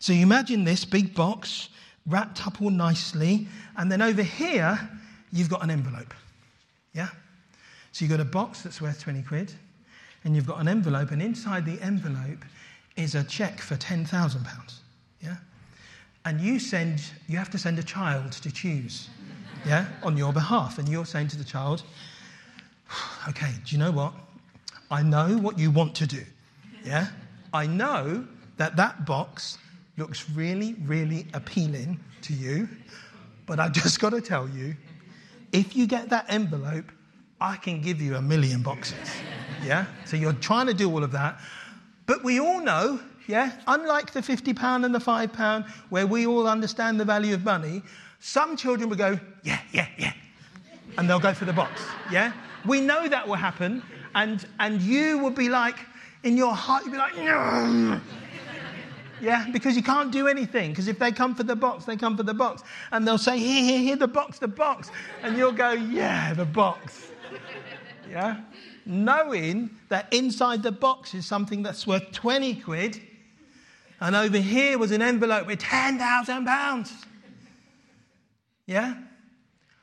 So 0.00 0.12
you 0.12 0.22
imagine 0.22 0.64
this 0.64 0.84
big 0.84 1.14
box 1.14 1.70
wrapped 2.06 2.46
up 2.46 2.60
all 2.60 2.70
nicely, 2.70 3.46
and 3.76 3.90
then 3.90 4.02
over 4.02 4.22
here, 4.22 4.78
you've 5.32 5.48
got 5.48 5.62
an 5.62 5.70
envelope, 5.70 6.14
yeah? 6.92 7.08
So 7.92 8.04
you've 8.04 8.10
got 8.10 8.20
a 8.20 8.24
box 8.24 8.62
that's 8.62 8.80
worth 8.80 9.00
20 9.00 9.22
quid, 9.22 9.52
and 10.24 10.34
you've 10.34 10.46
got 10.46 10.60
an 10.60 10.68
envelope, 10.68 11.10
and 11.10 11.22
inside 11.22 11.64
the 11.64 11.80
envelope 11.80 12.44
is 12.96 13.14
a 13.14 13.24
check 13.24 13.60
for 13.60 13.76
£10,000, 13.76 14.74
yeah? 15.22 15.36
And 16.24 16.40
you 16.40 16.58
send, 16.58 17.02
you 17.28 17.36
have 17.36 17.50
to 17.50 17.58
send 17.58 17.78
a 17.78 17.82
child 17.82 18.32
to 18.32 18.50
choose 18.50 19.08
yeah, 19.66 19.86
on 20.02 20.16
your 20.16 20.32
behalf. 20.32 20.78
And 20.78 20.88
you're 20.88 21.06
saying 21.06 21.28
to 21.28 21.38
the 21.38 21.44
child, 21.44 21.82
okay, 23.28 23.50
do 23.64 23.74
you 23.74 23.78
know 23.78 23.90
what? 23.90 24.12
I 24.90 25.02
know 25.02 25.36
what 25.38 25.58
you 25.58 25.70
want 25.70 25.94
to 25.96 26.06
do. 26.06 26.22
Yeah? 26.84 27.08
I 27.52 27.66
know 27.66 28.26
that 28.56 28.76
that 28.76 29.04
box 29.06 29.58
looks 29.96 30.28
really, 30.30 30.74
really 30.84 31.26
appealing 31.34 32.00
to 32.22 32.32
you, 32.32 32.68
but 33.46 33.60
I've 33.60 33.72
just 33.72 34.00
got 34.00 34.10
to 34.10 34.20
tell 34.20 34.48
you 34.48 34.76
if 35.52 35.76
you 35.76 35.86
get 35.86 36.08
that 36.10 36.26
envelope, 36.28 36.90
I 37.40 37.56
can 37.56 37.80
give 37.80 38.00
you 38.00 38.16
a 38.16 38.22
million 38.22 38.62
boxes. 38.62 39.08
Yeah? 39.64 39.86
So 40.04 40.16
you're 40.16 40.32
trying 40.32 40.66
to 40.66 40.74
do 40.74 40.90
all 40.90 41.04
of 41.04 41.12
that. 41.12 41.40
But 42.06 42.24
we 42.24 42.40
all 42.40 42.60
know, 42.60 43.00
yeah, 43.28 43.52
unlike 43.66 44.12
the 44.12 44.20
£50 44.20 44.84
and 44.84 44.94
the 44.94 44.98
£5, 44.98 45.68
where 45.90 46.06
we 46.06 46.26
all 46.26 46.48
understand 46.48 46.98
the 46.98 47.04
value 47.04 47.34
of 47.34 47.44
money, 47.44 47.82
some 48.18 48.56
children 48.56 48.88
will 48.88 48.96
go, 48.96 49.18
yeah, 49.44 49.60
yeah, 49.72 49.86
yeah. 49.96 50.12
And 50.98 51.08
they'll 51.08 51.20
go 51.20 51.34
for 51.34 51.44
the 51.44 51.52
box. 51.52 51.82
Yeah? 52.10 52.32
We 52.66 52.80
know 52.80 53.08
that 53.08 53.26
will 53.26 53.34
happen. 53.34 53.82
And, 54.14 54.46
and 54.58 54.80
you 54.82 55.18
will 55.18 55.30
be 55.30 55.48
like, 55.48 55.76
in 56.24 56.36
your 56.36 56.54
heart, 56.54 56.82
you'll 56.84 56.92
be 56.92 56.98
like, 56.98 57.16
no. 57.16 58.00
Yeah, 59.20 59.46
because 59.52 59.76
you 59.76 59.82
can't 59.82 60.10
do 60.10 60.28
anything. 60.28 60.70
Because 60.70 60.88
if 60.88 60.98
they 60.98 61.12
come 61.12 61.34
for 61.34 61.44
the 61.44 61.56
box, 61.56 61.84
they 61.84 61.96
come 61.96 62.16
for 62.16 62.22
the 62.22 62.34
box. 62.34 62.62
And 62.92 63.06
they'll 63.06 63.18
say, 63.18 63.38
here, 63.38 63.62
here, 63.64 63.78
here, 63.78 63.96
the 63.96 64.08
box, 64.08 64.38
the 64.38 64.48
box. 64.48 64.90
And 65.22 65.36
you'll 65.36 65.52
go, 65.52 65.72
yeah, 65.72 66.34
the 66.34 66.44
box. 66.44 67.10
Yeah? 68.10 68.40
Knowing 68.86 69.70
that 69.88 70.12
inside 70.12 70.62
the 70.62 70.72
box 70.72 71.14
is 71.14 71.26
something 71.26 71.62
that's 71.62 71.86
worth 71.86 72.12
20 72.12 72.56
quid. 72.56 73.00
And 74.00 74.14
over 74.14 74.38
here 74.38 74.78
was 74.78 74.90
an 74.90 75.00
envelope 75.00 75.46
with 75.46 75.60
10,000 75.60 76.44
pounds. 76.44 76.92
Yeah? 78.66 78.94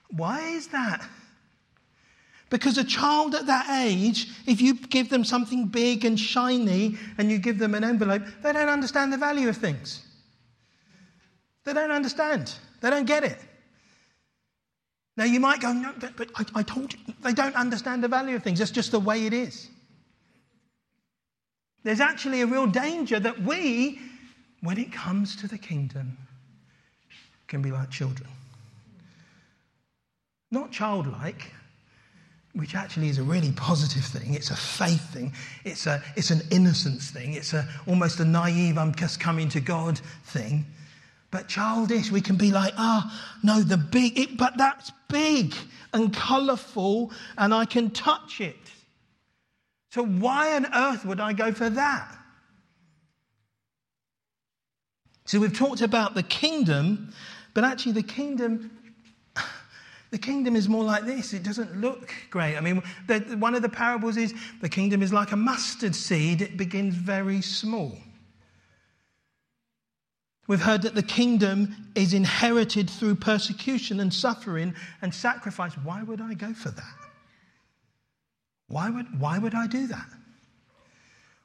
Why 0.09 0.41
is 0.49 0.67
that? 0.67 1.07
Because 2.51 2.77
a 2.77 2.83
child 2.83 3.33
at 3.33 3.47
that 3.47 3.69
age, 3.83 4.27
if 4.45 4.61
you 4.61 4.75
give 4.75 5.09
them 5.09 5.23
something 5.23 5.67
big 5.67 6.03
and 6.05 6.19
shiny 6.19 6.97
and 7.17 7.31
you 7.31 7.39
give 7.39 7.57
them 7.57 7.73
an 7.73 7.83
envelope, 7.83 8.23
they 8.43 8.51
don't 8.51 8.67
understand 8.67 9.11
the 9.11 9.17
value 9.17 9.47
of 9.47 9.55
things. 9.55 10.05
They 11.63 11.73
don't 11.73 11.91
understand. 11.91 12.53
They 12.81 12.89
don't 12.89 13.07
get 13.07 13.23
it. 13.23 13.39
Now 15.15 15.23
you 15.23 15.39
might 15.39 15.61
go, 15.61 15.71
no, 15.71 15.93
but, 16.17 16.29
I, 16.35 16.59
I 16.59 16.63
told 16.63 16.93
you, 16.93 16.99
they 17.23 17.33
don't 17.33 17.55
understand 17.55 18.03
the 18.03 18.09
value 18.09 18.35
of 18.35 18.43
things. 18.43 18.59
That's 18.59 18.69
just 18.69 18.91
the 18.91 18.99
way 18.99 19.25
it 19.25 19.33
is. 19.33 19.69
There's 21.83 22.01
actually 22.01 22.41
a 22.41 22.45
real 22.45 22.67
danger 22.67 23.19
that 23.19 23.41
we, 23.41 23.99
when 24.61 24.77
it 24.77 24.91
comes 24.91 25.37
to 25.37 25.47
the 25.47 25.57
kingdom, 25.57 26.17
can 27.47 27.61
be 27.61 27.71
like 27.71 27.89
children 27.89 28.29
not 30.51 30.71
childlike, 30.71 31.53
which 32.53 32.75
actually 32.75 33.09
is 33.09 33.17
a 33.17 33.23
really 33.23 33.51
positive 33.53 34.03
thing. 34.03 34.33
It's 34.33 34.51
a 34.51 34.55
faith 34.55 35.13
thing. 35.13 35.33
It's, 35.63 35.87
a, 35.87 36.03
it's 36.15 36.31
an 36.31 36.41
innocence 36.51 37.09
thing. 37.09 37.33
It's 37.33 37.53
a, 37.53 37.67
almost 37.87 38.19
a 38.19 38.25
naive, 38.25 38.77
I'm 38.77 38.93
just 38.93 39.19
coming 39.19 39.47
to 39.49 39.61
God 39.61 39.99
thing. 40.25 40.65
But 41.31 41.47
childish, 41.47 42.11
we 42.11 42.19
can 42.19 42.35
be 42.35 42.51
like, 42.51 42.73
ah, 42.77 43.09
oh, 43.09 43.37
no, 43.41 43.61
the 43.61 43.77
big, 43.77 44.19
it, 44.19 44.37
but 44.37 44.57
that's 44.57 44.91
big 45.07 45.53
and 45.93 46.13
colourful 46.13 47.11
and 47.37 47.53
I 47.53 47.65
can 47.65 47.89
touch 47.89 48.41
it. 48.41 48.57
So 49.91 50.03
why 50.05 50.55
on 50.55 50.67
earth 50.73 51.05
would 51.05 51.19
I 51.19 51.33
go 51.33 51.53
for 51.53 51.69
that? 51.69 52.17
So 55.25 55.39
we've 55.39 55.57
talked 55.57 55.81
about 55.81 56.15
the 56.15 56.23
kingdom, 56.23 57.13
but 57.53 57.63
actually 57.63 57.93
the 57.93 58.03
kingdom 58.03 58.71
The 60.12 60.17
kingdom 60.17 60.58
is 60.58 60.67
more 60.67 60.84
like 60.84 61.06
this. 61.06 61.34
It 61.34 61.41
doesn't 61.41 61.80
look 61.80 62.13
great. 62.30 62.58
I 62.58 62.60
mean, 62.60 62.84
the, 63.08 63.19
one 63.39 63.56
of 63.56 63.62
the 63.62 63.69
parables 63.69 64.17
is 64.17 64.34
the 64.62 64.69
kingdom 64.69 65.02
is 65.02 65.13
like 65.13 65.32
a 65.32 65.38
mustard 65.38 65.95
seed, 65.95 66.41
it 66.41 66.58
begins 66.58 66.95
very 66.95 67.41
small. 67.41 67.97
We've 70.47 70.62
heard 70.62 70.82
that 70.82 70.95
the 70.95 71.04
kingdom 71.04 71.91
is 71.95 72.13
inherited 72.13 72.89
through 72.89 73.15
persecution 73.15 74.02
and 74.02 74.13
suffering 74.13 74.76
and 75.02 75.15
sacrifice. 75.15 75.74
Why 75.78 76.04
would 76.04 76.19
I 76.19 76.34
go 76.34 76.54
for 76.54 76.71
that? 76.71 76.95
Why 78.67 78.89
would, 78.89 79.17
why 79.17 79.38
would 79.38 79.56
I 79.56 79.67
do 79.67 79.88
that? 79.88 80.08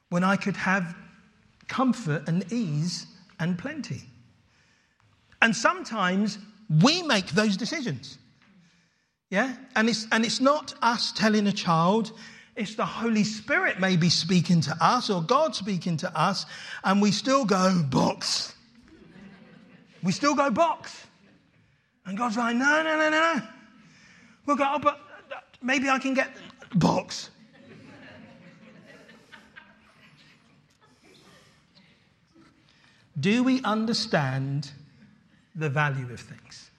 When 0.09 0.25
I 0.25 0.35
could 0.35 0.57
have 0.57 0.93
comfort 1.69 2.27
and 2.27 2.51
ease 2.51 3.07
and 3.39 3.57
plenty. 3.57 4.01
And 5.41 5.55
sometimes 5.55 6.37
we 6.81 7.01
make 7.01 7.27
those 7.27 7.55
decisions. 7.55 8.17
Yeah? 9.29 9.55
And 9.75 9.89
it's, 9.89 10.07
and 10.11 10.25
it's 10.25 10.39
not 10.39 10.73
us 10.81 11.11
telling 11.11 11.47
a 11.47 11.51
child, 11.51 12.13
it's 12.55 12.75
the 12.75 12.85
Holy 12.85 13.23
Spirit 13.23 13.79
maybe 13.79 14.09
speaking 14.09 14.61
to 14.61 14.75
us 14.81 15.09
or 15.09 15.21
God 15.21 15.55
speaking 15.55 15.97
to 15.97 16.19
us, 16.19 16.45
and 16.83 17.01
we 17.01 17.11
still 17.11 17.45
go, 17.45 17.83
box. 17.89 18.55
We 20.03 20.11
still 20.11 20.35
go, 20.35 20.49
box. 20.49 21.05
And 22.05 22.17
God's 22.17 22.37
like, 22.37 22.55
no, 22.55 22.83
no, 22.83 22.97
no, 22.97 23.09
no, 23.09 23.09
no. 23.09 23.41
We'll 24.45 24.55
go, 24.55 24.65
oh, 24.65 24.79
but 24.79 24.99
maybe 25.61 25.89
I 25.89 25.99
can 25.99 26.13
get 26.13 26.29
box. 26.75 27.29
Do 33.19 33.43
we 33.43 33.61
understand 33.63 34.71
the 35.55 35.69
value 35.69 36.11
of 36.13 36.19
things? 36.19 36.69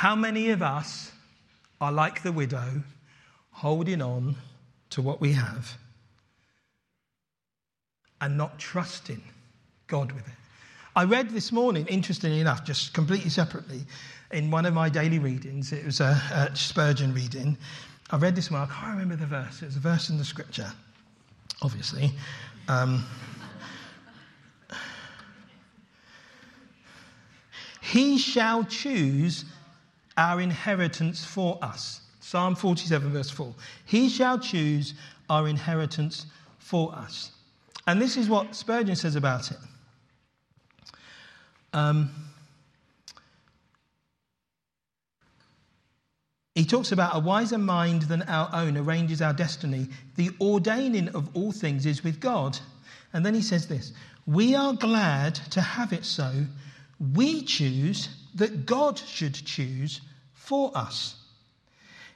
How 0.00 0.16
many 0.16 0.48
of 0.48 0.62
us 0.62 1.12
are 1.78 1.92
like 1.92 2.22
the 2.22 2.32
widow, 2.32 2.84
holding 3.50 4.00
on 4.00 4.36
to 4.88 5.02
what 5.02 5.20
we 5.20 5.34
have 5.34 5.76
and 8.22 8.38
not 8.38 8.58
trusting 8.58 9.20
God 9.88 10.12
with 10.12 10.26
it? 10.26 10.32
I 10.96 11.04
read 11.04 11.28
this 11.28 11.52
morning, 11.52 11.86
interestingly 11.86 12.40
enough, 12.40 12.64
just 12.64 12.94
completely 12.94 13.28
separately, 13.28 13.82
in 14.30 14.50
one 14.50 14.64
of 14.64 14.72
my 14.72 14.88
daily 14.88 15.18
readings. 15.18 15.70
It 15.70 15.84
was 15.84 16.00
a, 16.00 16.18
a 16.32 16.56
Spurgeon 16.56 17.12
reading. 17.12 17.58
I 18.10 18.16
read 18.16 18.34
this 18.34 18.50
one, 18.50 18.62
I 18.62 18.66
can't 18.72 18.92
remember 18.92 19.16
the 19.16 19.26
verse. 19.26 19.60
It 19.60 19.66
was 19.66 19.76
a 19.76 19.80
verse 19.80 20.08
in 20.08 20.16
the 20.16 20.24
scripture, 20.24 20.72
obviously. 21.60 22.10
Um, 22.68 23.04
he 27.82 28.16
shall 28.16 28.64
choose 28.64 29.44
our 30.20 30.38
inheritance 30.38 31.24
for 31.24 31.58
us. 31.62 32.02
Psalm 32.20 32.54
47, 32.54 33.10
verse 33.10 33.30
4. 33.30 33.54
He 33.86 34.10
shall 34.10 34.38
choose 34.38 34.92
our 35.30 35.48
inheritance 35.48 36.26
for 36.58 36.94
us. 36.94 37.30
And 37.86 38.00
this 38.00 38.18
is 38.18 38.28
what 38.28 38.54
Spurgeon 38.54 38.96
says 38.96 39.16
about 39.16 39.50
it. 39.50 39.56
Um, 41.72 42.10
he 46.54 46.66
talks 46.66 46.92
about 46.92 47.16
a 47.16 47.20
wiser 47.20 47.56
mind 47.56 48.02
than 48.02 48.22
our 48.24 48.50
own 48.52 48.76
arranges 48.76 49.22
our 49.22 49.32
destiny. 49.32 49.88
The 50.16 50.30
ordaining 50.38 51.08
of 51.08 51.34
all 51.34 51.50
things 51.50 51.86
is 51.86 52.04
with 52.04 52.20
God. 52.20 52.58
And 53.14 53.24
then 53.24 53.32
he 53.32 53.40
says 53.40 53.68
this 53.68 53.94
We 54.26 54.54
are 54.54 54.74
glad 54.74 55.36
to 55.52 55.62
have 55.62 55.94
it 55.94 56.04
so. 56.04 56.30
We 57.14 57.42
choose 57.42 58.10
that 58.34 58.66
God 58.66 58.98
should 58.98 59.34
choose 59.34 60.02
for 60.40 60.72
us. 60.74 61.16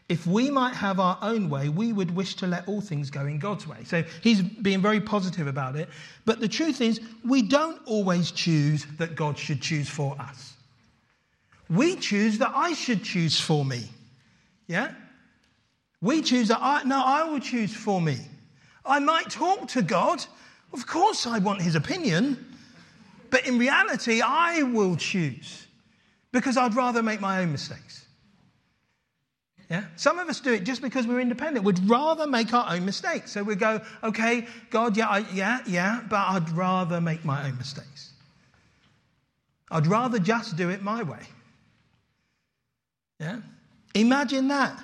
If 0.09 0.27
we 0.27 0.51
might 0.51 0.75
have 0.75 1.01
our 1.01 1.19
own 1.23 1.49
way, 1.49 1.69
we 1.69 1.93
would 1.93 2.15
wish 2.15 2.35
to 2.37 2.47
let 2.47 2.69
all 2.69 2.81
things 2.81 3.11
go 3.11 3.27
in 3.27 3.39
God's 3.39 3.67
way. 3.67 3.85
So 3.85 4.03
he's 4.23 4.43
being 4.43 4.83
very 4.83 5.01
positive 5.01 5.47
about 5.47 5.77
it. 5.77 5.89
But 6.27 6.41
the 6.41 6.49
truth 6.49 6.81
is, 6.81 7.01
we 7.25 7.43
don't 7.43 7.81
always 7.87 8.31
choose 8.31 8.87
that 8.99 9.15
God 9.15 9.39
should 9.39 9.63
choose 9.63 9.89
for 9.89 10.17
us. 10.21 10.55
We 11.71 11.97
choose 11.97 12.37
that 12.39 12.53
I 12.55 12.75
should 12.75 13.03
choose 13.03 13.41
for 13.41 13.65
me. 13.65 13.85
Yeah? 14.67 14.93
We 16.03 16.21
choose 16.21 16.49
that 16.49 16.59
I, 16.61 16.83
no, 16.83 17.03
I 17.03 17.25
will 17.25 17.41
choose 17.41 17.75
for 17.75 18.01
me. 18.01 18.19
I 18.85 18.99
might 18.99 19.31
talk 19.31 19.69
to 19.69 19.81
God. 19.81 20.25
Of 20.75 20.87
course, 20.87 21.27
I 21.27 21.39
want 21.39 21.63
his 21.63 21.77
opinion. 21.77 22.55
But 23.31 23.47
in 23.47 23.59
reality, 23.59 24.21
I 24.21 24.65
will 24.65 24.97
choose 24.97 25.67
because 26.31 26.57
I'd 26.57 26.75
rather 26.75 27.03
make 27.03 27.21
my 27.21 27.41
own 27.41 27.53
mistakes. 27.53 28.04
Yeah? 29.75 29.83
Some 29.97 30.21
of 30.21 30.29
us 30.29 30.39
do 30.39 30.53
it 30.53 30.63
just 30.63 30.83
because 30.83 31.05
we're 31.05 31.19
independent. 31.19 31.65
We'd 31.65 31.81
rather 31.91 32.29
make 32.29 32.55
our 32.55 32.73
own 32.73 32.85
mistakes. 32.87 33.33
So 33.33 33.43
we 33.43 33.57
go, 33.57 33.81
okay, 34.05 34.47
God, 34.71 34.97
yeah, 34.97 35.09
I, 35.09 35.27
yeah, 35.35 35.63
yeah, 35.67 36.01
but 36.09 36.29
I'd 36.29 36.49
rather 36.51 37.01
make 37.01 37.25
my 37.25 37.45
own 37.49 37.59
mistakes. 37.59 38.13
I'd 39.73 39.89
rather 39.89 40.21
just 40.21 40.57
do 40.57 40.69
it 40.69 40.81
my 40.81 41.03
way. 41.03 41.23
Yeah? 43.19 43.41
Imagine 43.97 44.47
that. 44.47 44.81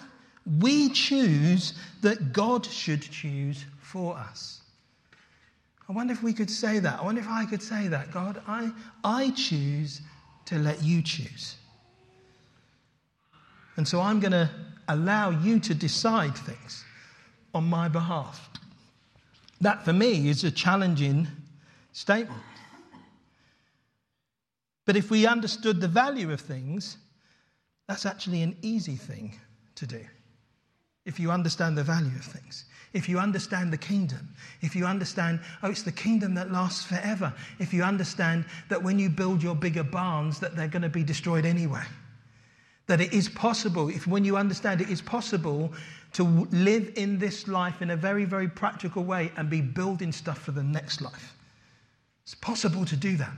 We 0.59 0.89
choose 0.89 1.75
that 2.03 2.33
God 2.33 2.67
should 2.67 3.03
choose 3.03 3.65
for 3.81 4.17
us. 4.17 4.61
I 5.89 5.93
wonder 5.93 6.13
if 6.13 6.21
we 6.21 6.33
could 6.33 6.51
say 6.51 6.81
that. 6.81 6.99
I 6.99 7.05
wonder 7.05 7.21
if 7.21 7.29
I 7.29 7.45
could 7.45 7.63
say 7.63 7.87
that. 7.87 8.11
God, 8.11 8.43
I, 8.49 8.73
I 9.05 9.31
choose 9.37 10.01
to 10.47 10.59
let 10.59 10.83
you 10.83 11.01
choose. 11.01 11.55
And 13.77 13.87
so 13.87 14.01
I'm 14.01 14.19
going 14.19 14.33
to 14.33 14.51
allow 14.95 15.31
you 15.31 15.59
to 15.61 15.75
decide 15.75 16.37
things 16.37 16.85
on 17.55 17.65
my 17.65 17.89
behalf. 17.89 18.49
That 19.61 19.85
for 19.85 19.93
me 19.93 20.29
is 20.29 20.45
a 20.45 20.51
challenging 20.51 21.27
statement. 21.93 22.43
But 24.87 24.97
if 24.97 25.11
we 25.11 25.27
understood 25.27 25.81
the 25.81 25.89
value 25.89 26.33
of 26.33 26.41
things, 26.41 26.97
that's 27.87 28.07
actually 28.07 28.43
an 28.43 28.57
easy 28.63 28.97
thing 28.97 29.39
to 29.77 29.87
do. 29.87 30.05
If 31.05 31.21
you 31.21 31.31
understand 31.31 31.77
the 31.77 31.85
value 31.85 32.17
of 32.17 32.25
things 32.25 32.65
if 32.93 33.09
you 33.09 33.19
understand 33.19 33.73
the 33.73 33.79
kingdom, 33.79 34.35
if 34.63 34.75
you 34.75 34.85
understand, 34.85 35.41
oh, 35.63 35.71
it's 35.71 35.83
the 35.83 35.93
kingdom 35.93 36.35
that 36.35 36.51
lasts 36.51 36.85
forever, 36.85 37.33
if 37.59 37.73
you 37.73 37.83
understand 37.83 38.45
that 38.69 38.83
when 38.83 38.99
you 38.99 39.09
build 39.09 39.43
your 39.43 39.55
bigger 39.55 39.85
barns, 39.85 40.41
that 40.41 40.57
they're 40.57 40.69
going 40.69 40.83
to 40.83 40.89
be 40.89 41.05
destroyed 41.05 41.47
anyway. 41.47 41.85
That 42.91 43.01
it 43.01 43.13
is 43.13 43.29
possible, 43.29 43.89
if 43.89 44.07
when 44.09 44.25
you 44.25 44.37
understand 44.37 44.81
it 44.81 44.91
is 44.91 45.01
possible 45.01 45.73
to 46.15 46.25
live 46.51 46.93
in 46.97 47.21
this 47.21 47.47
life 47.47 47.83
in 47.83 47.91
a 47.91 47.97
very, 47.97 48.25
very 48.25 48.49
practical 48.49 49.05
way 49.05 49.31
and 49.37 49.49
be 49.49 49.61
building 49.61 50.11
stuff 50.11 50.39
for 50.39 50.51
the 50.51 50.65
next 50.65 51.01
life. 51.01 51.37
It's 52.25 52.35
possible 52.35 52.85
to 52.85 52.97
do 52.97 53.17
that. 53.17 53.37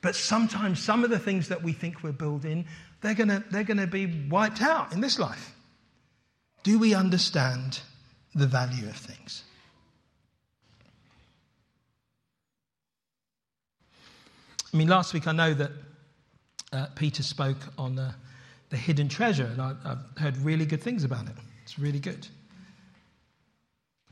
But 0.00 0.14
sometimes 0.14 0.82
some 0.82 1.04
of 1.04 1.10
the 1.10 1.18
things 1.18 1.48
that 1.48 1.62
we 1.62 1.74
think 1.74 2.02
we're 2.02 2.12
building, 2.12 2.64
they're 3.02 3.12
going 3.12 3.44
they're 3.50 3.64
to 3.64 3.86
be 3.86 4.06
wiped 4.30 4.62
out 4.62 4.94
in 4.94 5.02
this 5.02 5.18
life. 5.18 5.54
Do 6.62 6.78
we 6.78 6.94
understand 6.94 7.80
the 8.34 8.46
value 8.46 8.88
of 8.88 8.96
things. 8.96 9.44
I 14.72 14.76
mean, 14.76 14.88
last 14.88 15.14
week 15.14 15.26
I 15.26 15.32
know 15.32 15.54
that 15.54 15.70
uh, 16.72 16.86
Peter 16.94 17.22
spoke 17.22 17.56
on 17.78 17.98
uh, 17.98 18.12
the 18.70 18.76
hidden 18.76 19.08
treasure, 19.08 19.46
and 19.46 19.60
I, 19.60 19.74
I've 19.84 20.18
heard 20.18 20.36
really 20.38 20.66
good 20.66 20.82
things 20.82 21.04
about 21.04 21.26
it. 21.26 21.34
It's 21.62 21.78
really 21.78 22.00
good. 22.00 22.26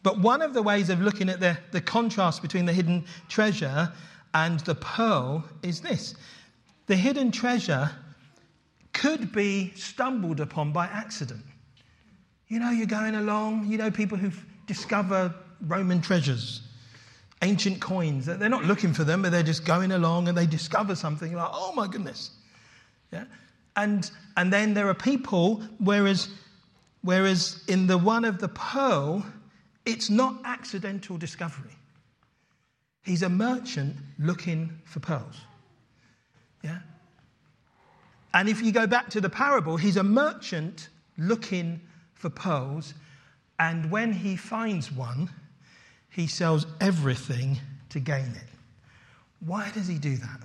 But 0.03 0.21
one 0.21 0.40
of 0.40 0.55
the 0.55 0.62
ways 0.62 0.88
of 0.88 1.01
looking 1.01 1.29
at 1.29 1.40
the, 1.40 1.59
the 1.73 1.81
contrast 1.81 2.40
between 2.40 2.64
the 2.64 2.73
hidden 2.73 3.05
treasure 3.29 3.92
and 4.35 4.61
the 4.61 4.75
pearl 4.75 5.45
is 5.62 5.81
this 5.81 6.14
the 6.87 6.95
hidden 6.95 7.33
treasure 7.33 7.90
could 8.92 9.33
be 9.33 9.73
stumbled 9.75 10.40
upon 10.40 10.73
by 10.73 10.87
accident. 10.87 11.45
You 12.49 12.61
know, 12.61 12.71
you're 12.71 12.87
going 12.87 13.16
along, 13.16 13.66
you 13.66 13.77
know, 13.77 13.90
people 13.90 14.16
who 14.16 14.31
discover 14.66 15.35
Roman 15.62 16.01
treasures, 16.01 16.62
ancient 17.42 17.81
coins. 17.81 18.27
They're 18.27 18.49
not 18.49 18.64
looking 18.64 18.95
for 18.95 19.03
them, 19.05 19.23
but 19.23 19.33
they're 19.33 19.42
just 19.42 19.64
going 19.64 19.92
along 19.92 20.29
and 20.29 20.38
they 20.38 20.47
discover 20.47 20.95
something 20.95 21.35
like, 21.35 21.51
oh 21.53 21.73
my 21.75 21.88
goodness. 21.88 22.31
Yeah? 23.12 23.25
And, 23.76 24.10
and 24.36 24.52
then 24.52 24.74
there 24.74 24.88
are 24.88 24.94
people, 24.94 25.62
whereas, 25.78 26.28
whereas 27.02 27.62
in 27.68 27.86
the 27.86 27.98
one 27.98 28.24
of 28.24 28.38
the 28.38 28.48
pearl, 28.48 29.24
it's 29.84 30.10
not 30.10 30.40
accidental 30.44 31.16
discovery. 31.18 31.76
He's 33.04 33.22
a 33.22 33.28
merchant 33.28 33.94
looking 34.18 34.80
for 34.84 35.00
pearls. 35.00 35.40
Yeah? 36.64 36.78
And 38.34 38.48
if 38.48 38.60
you 38.62 38.72
go 38.72 38.86
back 38.86 39.10
to 39.10 39.20
the 39.20 39.30
parable, 39.30 39.76
he's 39.76 39.96
a 39.96 40.02
merchant 40.02 40.88
looking 41.16 41.80
for 42.14 42.30
pearls, 42.30 42.94
and 43.58 43.90
when 43.90 44.12
he 44.12 44.36
finds 44.36 44.90
one, 44.90 45.30
he 46.10 46.26
sells 46.26 46.66
everything 46.80 47.58
to 47.90 48.00
gain 48.00 48.32
it. 48.34 48.48
Why 49.40 49.70
does 49.70 49.86
he 49.86 49.98
do 49.98 50.16
that? 50.16 50.40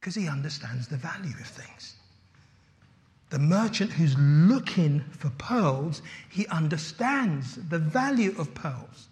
Because 0.00 0.14
he 0.14 0.28
understands 0.28 0.88
the 0.88 0.96
value 0.96 1.34
of 1.40 1.46
things. 1.46 1.96
The 3.32 3.38
merchant 3.38 3.90
who's 3.90 4.14
looking 4.18 5.00
for 5.12 5.30
pearls, 5.30 6.02
he 6.28 6.46
understands 6.48 7.56
the 7.70 7.78
value 7.78 8.34
of 8.38 8.52
pearls. 8.52 9.08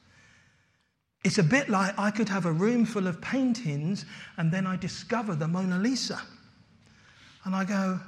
It's 1.24 1.38
a 1.38 1.42
bit 1.42 1.70
like 1.70 1.98
I 1.98 2.10
could 2.10 2.28
have 2.28 2.44
a 2.44 2.52
room 2.52 2.84
full 2.84 3.06
of 3.06 3.22
paintings 3.22 4.04
and 4.36 4.52
then 4.52 4.66
I 4.66 4.76
discover 4.76 5.34
the 5.34 5.48
Mona 5.48 5.78
Lisa. 5.78 6.20
And 7.46 7.56
I 7.56 7.64
go, 7.64 7.98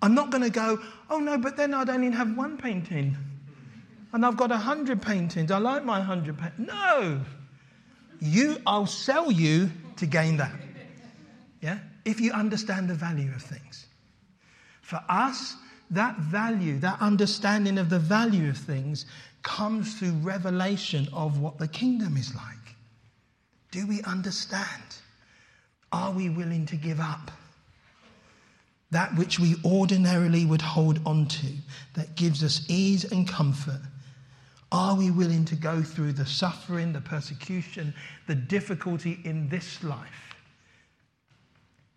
I'm 0.00 0.14
not 0.14 0.30
going 0.30 0.44
to 0.44 0.50
go, 0.50 0.80
oh 1.10 1.18
no, 1.18 1.36
but 1.36 1.58
then 1.58 1.74
I'd 1.74 1.90
only 1.90 2.10
have 2.10 2.34
one 2.34 2.56
painting. 2.56 3.14
And 4.14 4.24
I've 4.24 4.38
got 4.38 4.50
a 4.50 4.56
hundred 4.56 5.02
paintings. 5.02 5.50
I 5.50 5.58
like 5.58 5.84
my 5.84 6.00
hundred 6.00 6.38
paintings. 6.38 6.68
No. 6.68 7.20
You, 8.18 8.62
I'll 8.66 8.86
sell 8.86 9.30
you 9.30 9.70
to 9.96 10.06
gain 10.06 10.38
that. 10.38 10.54
Yeah? 11.60 11.80
If 12.06 12.18
you 12.18 12.32
understand 12.32 12.88
the 12.88 12.94
value 12.94 13.30
of 13.34 13.42
things. 13.42 13.88
For 14.82 15.02
us, 15.08 15.56
that 15.90 16.16
value, 16.18 16.78
that 16.80 17.00
understanding 17.00 17.78
of 17.78 17.88
the 17.88 17.98
value 17.98 18.50
of 18.50 18.58
things 18.58 19.06
comes 19.42 19.94
through 19.94 20.12
revelation 20.12 21.08
of 21.12 21.38
what 21.38 21.58
the 21.58 21.68
kingdom 21.68 22.16
is 22.16 22.34
like. 22.34 22.76
Do 23.70 23.86
we 23.86 24.02
understand? 24.02 24.82
Are 25.90 26.12
we 26.12 26.28
willing 26.28 26.66
to 26.66 26.76
give 26.76 27.00
up 27.00 27.30
that 28.90 29.14
which 29.16 29.38
we 29.38 29.56
ordinarily 29.64 30.44
would 30.44 30.60
hold 30.60 31.00
on 31.06 31.26
to 31.26 31.46
that 31.94 32.14
gives 32.14 32.44
us 32.44 32.64
ease 32.68 33.10
and 33.10 33.26
comfort? 33.26 33.80
Are 34.70 34.94
we 34.96 35.10
willing 35.10 35.44
to 35.46 35.54
go 35.54 35.82
through 35.82 36.12
the 36.12 36.26
suffering, 36.26 36.92
the 36.92 37.00
persecution, 37.00 37.94
the 38.26 38.34
difficulty 38.34 39.20
in 39.24 39.48
this 39.48 39.82
life? 39.82 40.31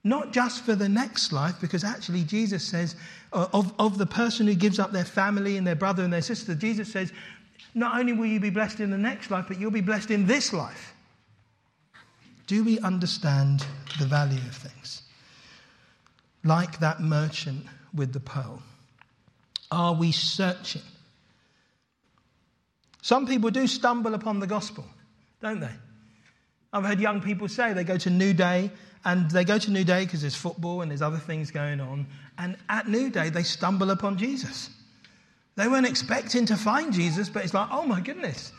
Not 0.06 0.32
just 0.32 0.64
for 0.64 0.76
the 0.76 0.88
next 0.88 1.34
life, 1.34 1.56
because 1.60 1.84
actually 1.84 2.24
Jesus 2.24 2.64
says, 2.64 2.96
uh, 3.34 3.48
of, 3.54 3.74
of 3.80 3.98
the 3.98 4.06
person 4.06 4.46
who 4.46 4.54
gives 4.54 4.78
up 4.78 4.92
their 4.92 5.04
family 5.04 5.58
and 5.58 5.66
their 5.66 5.76
brother 5.76 6.04
and 6.04 6.14
their 6.14 6.22
sister, 6.22 6.54
Jesus 6.54 6.92
says, 6.92 7.12
not 7.74 8.00
only 8.00 8.14
will 8.14 8.28
you 8.28 8.40
be 8.40 8.52
blessed 8.52 8.80
in 8.82 8.92
the 8.92 9.00
next 9.00 9.32
life, 9.32 9.46
but 9.48 9.60
you'll 9.60 9.72
be 9.72 9.82
blessed 9.82 10.12
in 10.12 10.28
this 10.28 10.54
life. 10.54 10.94
Do 12.46 12.64
we 12.64 12.80
understand 12.80 13.66
the 13.98 14.06
value 14.06 14.38
of 14.38 14.56
things? 14.56 15.02
Like 16.44 16.80
that 16.80 17.00
merchant 17.00 17.66
with 17.92 18.14
the 18.14 18.20
pearl. 18.20 18.62
Are 19.72 19.96
we 19.96 20.12
searching? 20.12 20.84
Some 23.02 23.26
people 23.26 23.50
do 23.50 23.66
stumble 23.66 24.14
upon 24.14 24.40
the 24.40 24.48
gospel, 24.48 24.86
don't 25.42 25.60
they? 25.60 25.74
I've 26.76 26.84
heard 26.84 27.00
young 27.00 27.22
people 27.22 27.48
say 27.48 27.72
they 27.72 27.86
go 27.86 27.98
to 27.98 28.10
New 28.10 28.34
Day 28.34 28.70
and 29.06 29.32
they 29.32 29.46
go 29.46 29.58
to 29.58 29.72
New 29.72 29.86
Day 29.86 30.04
because 30.04 30.20
there's 30.20 30.36
football 30.36 30.82
and 30.82 30.92
there's 30.92 31.02
other 31.02 31.18
things 31.18 31.50
going 31.50 31.80
on. 31.80 32.06
And 32.38 32.58
at 32.68 32.90
New 32.90 33.10
Day, 33.10 33.30
they 33.30 33.44
stumble 33.44 33.92
upon 33.92 34.18
Jesus. 34.18 34.70
They 35.56 35.70
weren't 35.70 35.86
expecting 35.88 36.46
to 36.48 36.58
find 36.58 36.92
Jesus, 36.92 37.30
but 37.30 37.46
it's 37.46 37.54
like, 37.54 37.70
oh 37.72 37.86
my 37.86 38.02
goodness, 38.02 38.52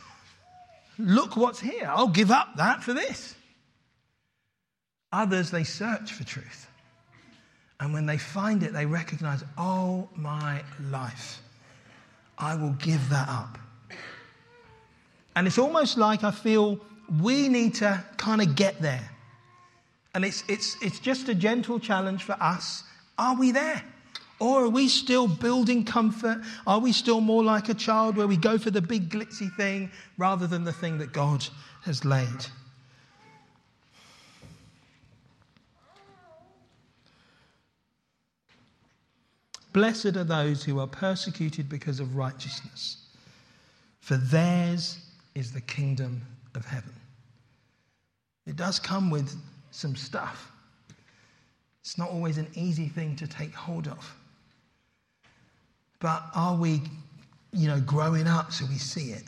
look 0.98 1.36
what's 1.36 1.60
here. 1.60 1.86
I'll 1.86 2.08
give 2.08 2.30
up 2.30 2.56
that 2.56 2.82
for 2.82 2.94
this. 2.94 3.34
Others, 5.12 5.50
they 5.50 5.64
search 5.64 6.14
for 6.14 6.24
truth. 6.24 6.70
And 7.80 7.92
when 7.92 8.06
they 8.06 8.16
find 8.16 8.62
it, 8.62 8.72
they 8.72 8.86
recognize, 8.86 9.44
oh 9.58 10.08
my 10.16 10.62
life, 10.90 11.42
I 12.38 12.54
will 12.54 12.72
give 12.72 13.10
that 13.10 13.28
up. 13.28 13.58
And 15.34 15.46
it's 15.46 15.58
almost 15.58 15.98
like 15.98 16.24
I 16.24 16.30
feel 16.30 16.80
we 17.22 17.48
need 17.48 17.74
to 17.76 18.02
kind 18.16 18.42
of 18.42 18.56
get 18.56 18.80
there. 18.80 19.08
And 20.14 20.24
it's, 20.24 20.44
it's, 20.48 20.76
it's 20.82 20.98
just 20.98 21.28
a 21.28 21.34
gentle 21.34 21.78
challenge 21.78 22.22
for 22.22 22.36
us. 22.40 22.82
Are 23.18 23.36
we 23.36 23.50
there? 23.52 23.82
Or 24.38 24.64
are 24.64 24.68
we 24.68 24.88
still 24.88 25.28
building 25.28 25.84
comfort? 25.84 26.42
Are 26.66 26.78
we 26.78 26.92
still 26.92 27.20
more 27.20 27.42
like 27.42 27.68
a 27.68 27.74
child 27.74 28.16
where 28.16 28.26
we 28.26 28.36
go 28.36 28.58
for 28.58 28.70
the 28.70 28.82
big 28.82 29.08
glitzy 29.08 29.54
thing 29.56 29.90
rather 30.18 30.46
than 30.46 30.64
the 30.64 30.72
thing 30.72 30.98
that 30.98 31.12
God 31.12 31.46
has 31.84 32.04
laid? 32.04 32.46
Blessed 39.72 40.16
are 40.16 40.24
those 40.24 40.64
who 40.64 40.80
are 40.80 40.86
persecuted 40.86 41.68
because 41.68 42.00
of 42.00 42.16
righteousness, 42.16 42.96
for 44.00 44.16
theirs 44.16 44.98
is 45.34 45.52
the 45.52 45.60
kingdom 45.60 46.22
of 46.54 46.64
heaven. 46.64 46.95
It 48.46 48.56
does 48.56 48.78
come 48.78 49.10
with 49.10 49.34
some 49.70 49.96
stuff. 49.96 50.52
It's 51.80 51.98
not 51.98 52.10
always 52.10 52.38
an 52.38 52.48
easy 52.54 52.88
thing 52.88 53.16
to 53.16 53.26
take 53.26 53.54
hold 53.54 53.88
of. 53.88 54.16
But 56.00 56.24
are 56.34 56.56
we, 56.56 56.82
you 57.52 57.68
know, 57.68 57.80
growing 57.80 58.26
up 58.26 58.52
so 58.52 58.66
we 58.66 58.76
see 58.76 59.12
it? 59.12 59.24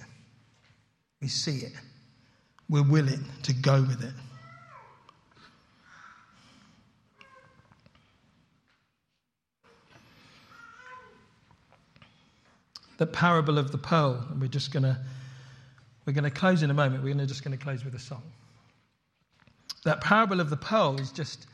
We 1.21 1.29
see 1.29 1.59
it. 1.59 1.73
We're 2.69 2.83
willing 2.83 3.25
to 3.45 3.53
go 3.53 3.81
with 3.83 4.05
it. 4.05 4.13
The 12.99 13.07
parable 13.07 13.59
of 13.59 13.71
the 13.71 13.79
pearl, 13.79 14.27
and 14.31 14.41
we're 14.41 14.49
just 14.49 14.73
going 14.73 14.83
to 14.83 14.99
we're 16.05 16.13
going 16.13 16.25
to 16.25 16.31
close 16.31 16.63
in 16.63 16.71
a 16.71 16.75
moment. 16.75 17.05
We're 17.05 17.15
just 17.27 17.45
going 17.45 17.57
to 17.57 17.63
close 17.63 17.85
with 17.85 17.95
a 17.95 17.99
song. 17.99 18.23
That 19.89 20.03
parable 20.03 20.39
of 20.39 20.51
the 20.51 20.57
pearl 20.59 21.01
is 21.01 21.11
just, 21.11 21.47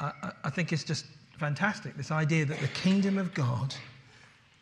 I, 0.00 0.10
I 0.42 0.48
think 0.48 0.72
it's 0.72 0.84
just 0.84 1.04
fantastic. 1.38 1.98
This 1.98 2.10
idea 2.10 2.46
that 2.46 2.58
the 2.60 2.68
kingdom 2.68 3.18
of 3.18 3.34
God 3.34 3.74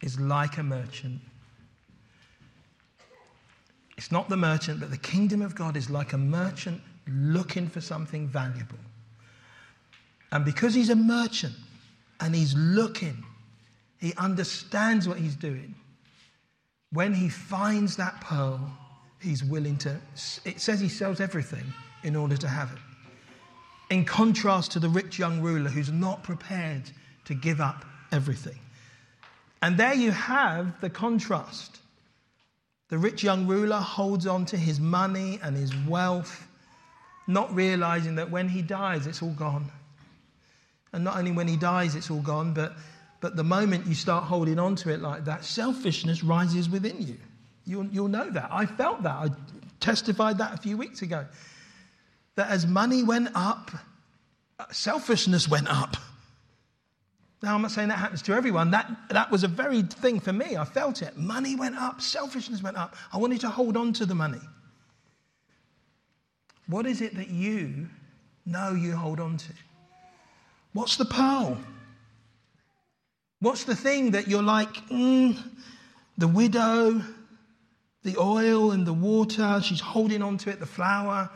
is 0.02 0.18
like 0.18 0.58
a 0.58 0.64
merchant. 0.64 1.20
It's 3.96 4.10
not 4.10 4.28
the 4.28 4.36
merchant, 4.36 4.80
but 4.80 4.90
the 4.90 4.98
kingdom 4.98 5.40
of 5.40 5.54
God 5.54 5.76
is 5.76 5.88
like 5.88 6.14
a 6.14 6.18
merchant 6.18 6.82
looking 7.06 7.68
for 7.68 7.80
something 7.80 8.26
valuable. 8.26 8.80
And 10.32 10.44
because 10.44 10.74
he's 10.74 10.90
a 10.90 10.96
merchant 10.96 11.54
and 12.18 12.34
he's 12.34 12.56
looking, 12.56 13.24
he 14.00 14.14
understands 14.16 15.06
what 15.06 15.18
he's 15.18 15.36
doing. 15.36 15.76
When 16.90 17.14
he 17.14 17.28
finds 17.28 17.96
that 17.98 18.20
pearl, 18.20 18.68
he's 19.20 19.44
willing 19.44 19.76
to, 19.76 19.96
it 20.44 20.60
says 20.60 20.80
he 20.80 20.88
sells 20.88 21.20
everything 21.20 21.72
in 22.02 22.16
order 22.16 22.36
to 22.36 22.48
have 22.48 22.72
it. 22.72 22.78
In 23.88 24.04
contrast 24.04 24.72
to 24.72 24.80
the 24.80 24.88
rich 24.88 25.18
young 25.18 25.40
ruler 25.40 25.70
who's 25.70 25.92
not 25.92 26.22
prepared 26.24 26.90
to 27.26 27.34
give 27.34 27.60
up 27.60 27.84
everything. 28.10 28.58
And 29.62 29.76
there 29.76 29.94
you 29.94 30.10
have 30.10 30.80
the 30.80 30.90
contrast. 30.90 31.80
The 32.88 32.98
rich 32.98 33.22
young 33.22 33.46
ruler 33.46 33.78
holds 33.78 34.26
on 34.26 34.44
to 34.46 34.56
his 34.56 34.78
money 34.80 35.40
and 35.42 35.56
his 35.56 35.74
wealth, 35.88 36.46
not 37.26 37.52
realizing 37.54 38.16
that 38.16 38.30
when 38.30 38.48
he 38.48 38.62
dies, 38.62 39.06
it's 39.06 39.22
all 39.22 39.32
gone. 39.32 39.70
And 40.92 41.02
not 41.04 41.16
only 41.16 41.32
when 41.32 41.48
he 41.48 41.56
dies, 41.56 41.94
it's 41.94 42.10
all 42.10 42.20
gone, 42.20 42.54
but, 42.54 42.76
but 43.20 43.34
the 43.36 43.44
moment 43.44 43.86
you 43.86 43.94
start 43.94 44.24
holding 44.24 44.58
on 44.58 44.76
to 44.76 44.92
it 44.92 45.00
like 45.00 45.24
that, 45.24 45.44
selfishness 45.44 46.22
rises 46.22 46.68
within 46.68 47.00
you. 47.02 47.16
You'll, 47.66 47.86
you'll 47.86 48.08
know 48.08 48.30
that. 48.30 48.48
I 48.52 48.66
felt 48.66 49.02
that. 49.02 49.14
I 49.14 49.28
testified 49.80 50.38
that 50.38 50.54
a 50.54 50.56
few 50.56 50.76
weeks 50.76 51.02
ago. 51.02 51.26
That 52.36 52.50
as 52.50 52.66
money 52.66 53.02
went 53.02 53.30
up, 53.34 53.70
selfishness 54.70 55.48
went 55.48 55.68
up. 55.68 55.96
Now, 57.42 57.54
I'm 57.54 57.62
not 57.62 57.70
saying 57.70 57.88
that 57.88 57.98
happens 57.98 58.22
to 58.22 58.32
everyone. 58.32 58.70
That, 58.70 58.90
that 59.10 59.30
was 59.30 59.44
a 59.44 59.48
very 59.48 59.82
thing 59.82 60.20
for 60.20 60.32
me. 60.32 60.56
I 60.56 60.64
felt 60.64 61.02
it. 61.02 61.16
Money 61.16 61.54
went 61.54 61.76
up, 61.76 62.00
selfishness 62.00 62.62
went 62.62 62.76
up. 62.76 62.96
I 63.12 63.18
wanted 63.18 63.40
to 63.42 63.48
hold 63.48 63.76
on 63.76 63.92
to 63.94 64.06
the 64.06 64.14
money. 64.14 64.40
What 66.66 66.86
is 66.86 67.00
it 67.00 67.14
that 67.16 67.28
you 67.28 67.88
know 68.44 68.72
you 68.72 68.96
hold 68.96 69.20
on 69.20 69.36
to? 69.36 69.52
What's 70.72 70.96
the 70.96 71.04
pearl? 71.04 71.58
What's 73.40 73.64
the 73.64 73.76
thing 73.76 74.12
that 74.12 74.28
you're 74.28 74.42
like, 74.42 74.74
mm, 74.88 75.38
the 76.18 76.28
widow, 76.28 77.02
the 78.02 78.16
oil 78.18 78.72
and 78.72 78.86
the 78.86 78.92
water, 78.92 79.60
she's 79.62 79.80
holding 79.80 80.22
on 80.22 80.38
to 80.38 80.50
it, 80.50 80.58
the 80.58 80.66
flour, 80.66 81.30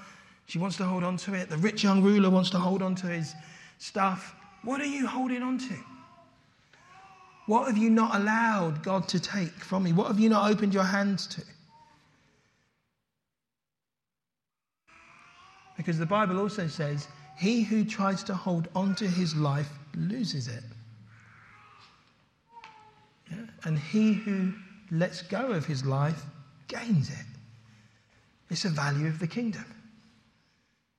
she 0.50 0.58
wants 0.58 0.76
to 0.78 0.84
hold 0.84 1.04
on 1.04 1.16
to 1.18 1.34
it. 1.34 1.48
The 1.48 1.58
rich 1.58 1.84
young 1.84 2.02
ruler 2.02 2.28
wants 2.28 2.50
to 2.50 2.58
hold 2.58 2.82
on 2.82 2.96
to 2.96 3.06
his 3.06 3.36
stuff. 3.78 4.34
What 4.64 4.80
are 4.80 4.84
you 4.84 5.06
holding 5.06 5.44
on 5.44 5.58
to? 5.58 5.74
What 7.46 7.68
have 7.68 7.78
you 7.78 7.88
not 7.88 8.16
allowed 8.16 8.82
God 8.82 9.06
to 9.10 9.20
take 9.20 9.52
from 9.52 9.86
you? 9.86 9.94
What 9.94 10.08
have 10.08 10.18
you 10.18 10.28
not 10.28 10.50
opened 10.50 10.74
your 10.74 10.82
hands 10.82 11.28
to? 11.28 11.42
Because 15.76 16.00
the 16.00 16.06
Bible 16.06 16.40
also 16.40 16.66
says, 16.66 17.06
he 17.38 17.62
who 17.62 17.84
tries 17.84 18.24
to 18.24 18.34
hold 18.34 18.66
on 18.74 18.96
to 18.96 19.06
his 19.06 19.36
life 19.36 19.70
loses 19.94 20.48
it. 20.48 20.64
Yeah? 23.30 23.36
And 23.62 23.78
he 23.78 24.14
who 24.14 24.52
lets 24.90 25.22
go 25.22 25.52
of 25.52 25.64
his 25.64 25.84
life 25.84 26.24
gains 26.66 27.08
it. 27.08 27.26
It's 28.50 28.64
a 28.64 28.68
value 28.68 29.06
of 29.06 29.20
the 29.20 29.28
kingdom. 29.28 29.64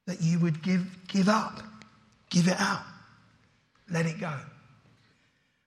That 0.08 0.22
you 0.22 0.40
would 0.40 0.62
give, 0.62 0.86
give 1.08 1.30
up, 1.30 1.62
give 2.30 2.48
it 2.48 2.60
out, 2.60 2.84
let 3.90 4.06
it 4.06 4.20
go. 4.20 4.34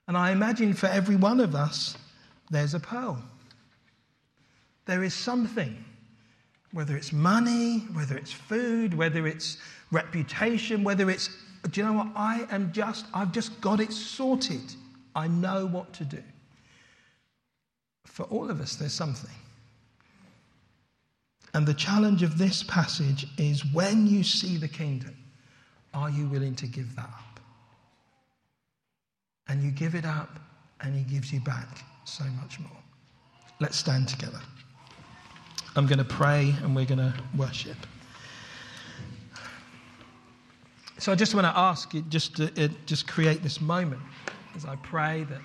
And 0.07 0.17
I 0.17 0.33
imagine 0.33 0.75
for 0.75 0.87
every 0.87 1.17
one 1.17 1.41
of 1.41 1.55
us, 1.55 1.97
there's 2.51 2.75
a 2.75 2.81
pearl. 2.81 3.23
There 4.87 5.03
is 5.03 5.15
something, 5.15 5.83
whether 6.73 6.97
it's 6.97 7.13
money, 7.13 7.79
whether 7.95 8.17
it's 8.17 8.33
food, 8.33 8.95
whether 8.95 9.27
it's 9.27 9.57
reputation, 9.91 10.85
whether 10.85 11.09
it's, 11.09 11.31
do 11.71 11.81
you 11.81 11.87
know 11.87 11.95
what? 11.95 12.09
I 12.15 12.47
am 12.51 12.73
just, 12.73 13.07
I've 13.15 13.33
just 13.33 13.59
got 13.61 13.81
it 13.81 13.93
sorted. 13.93 14.75
I 15.15 15.29
know 15.29 15.67
what 15.67 15.93
to 15.95 16.05
do. 16.05 16.23
For 18.05 18.25
all 18.25 18.51
of 18.51 18.61
us, 18.61 18.77
there's 18.77 18.93
something. 18.93 19.31
And 21.55 21.65
the 21.65 21.75
challenge 21.75 22.25
of 22.25 22.37
this 22.37 22.65
passage 22.65 23.27
is 23.39 23.65
when 23.73 24.07
you 24.09 24.25
see 24.25 24.57
the 24.57 24.69
kingdom, 24.69 25.17
are 25.95 26.11
you 26.11 26.27
willing 26.27 26.57
to 26.57 26.67
give 26.67 26.95
that 26.97 27.05
up? 27.05 27.41
And 29.49 29.63
you 29.63 29.71
give 29.71 29.95
it 29.95 30.05
up, 30.05 30.41
and 30.81 30.95
He 30.95 31.03
gives 31.05 31.33
you 31.33 31.41
back 31.41 31.69
so 32.05 32.25
much 32.43 32.59
more. 32.59 32.71
Let's 33.61 33.77
stand 33.77 34.09
together. 34.09 34.41
I'm 35.77 35.87
going 35.87 35.99
to 35.99 36.05
pray 36.05 36.55
and 36.63 36.75
we're 36.75 36.85
going 36.85 36.99
to 36.99 37.15
worship. 37.37 37.77
So 40.99 41.13
I 41.13 41.15
just 41.15 41.35
want 41.35 41.47
to 41.47 41.59
ask 41.59 41.93
you 41.95 42.03
just 42.03 42.37
to 42.37 42.65
uh, 42.65 42.69
just 42.87 43.07
create 43.09 43.43
this 43.43 43.61
moment 43.61 44.01
as 44.55 44.65
I 44.65 44.77
pray 44.77 45.25
that 45.25 45.41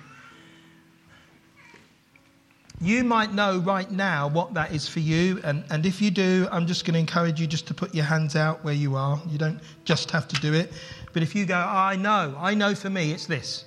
you 2.81 3.03
might 3.03 3.33
know 3.33 3.57
right 3.59 3.91
now 3.91 4.29
what 4.29 4.53
that 4.53 4.71
is 4.71 4.87
for 4.87 5.01
you. 5.01 5.41
And, 5.43 5.65
and 5.69 5.85
if 5.85 6.01
you 6.01 6.11
do, 6.11 6.47
I'm 6.51 6.65
just 6.65 6.85
going 6.85 6.93
to 6.93 6.99
encourage 6.99 7.39
you 7.39 7.45
just 7.45 7.67
to 7.67 7.73
put 7.73 7.93
your 7.93 8.05
hands 8.05 8.35
out 8.35 8.63
where 8.63 8.73
you 8.73 8.95
are. 8.95 9.21
You 9.27 9.37
don't 9.37 9.59
just 9.83 10.11
have 10.11 10.27
to 10.29 10.39
do 10.39 10.53
it. 10.53 10.71
But 11.11 11.21
if 11.21 11.35
you 11.35 11.45
go, 11.45 11.57
I 11.57 11.97
know, 11.97 12.35
I 12.37 12.53
know 12.53 12.73
for 12.75 12.89
me, 12.89 13.11
it's 13.11 13.25
this. 13.25 13.65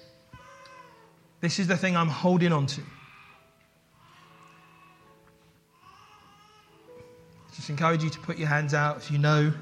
This 1.40 1.58
is 1.58 1.66
the 1.66 1.76
thing 1.76 1.96
I'm 1.96 2.08
holding 2.08 2.52
on 2.52 2.66
to. 2.66 2.80
Just 7.54 7.68
encourage 7.68 8.02
you 8.02 8.08
to 8.08 8.18
put 8.20 8.38
your 8.38 8.48
hands 8.48 8.72
out 8.72 8.96
if 8.96 9.10
you 9.10 9.18
know. 9.18 9.52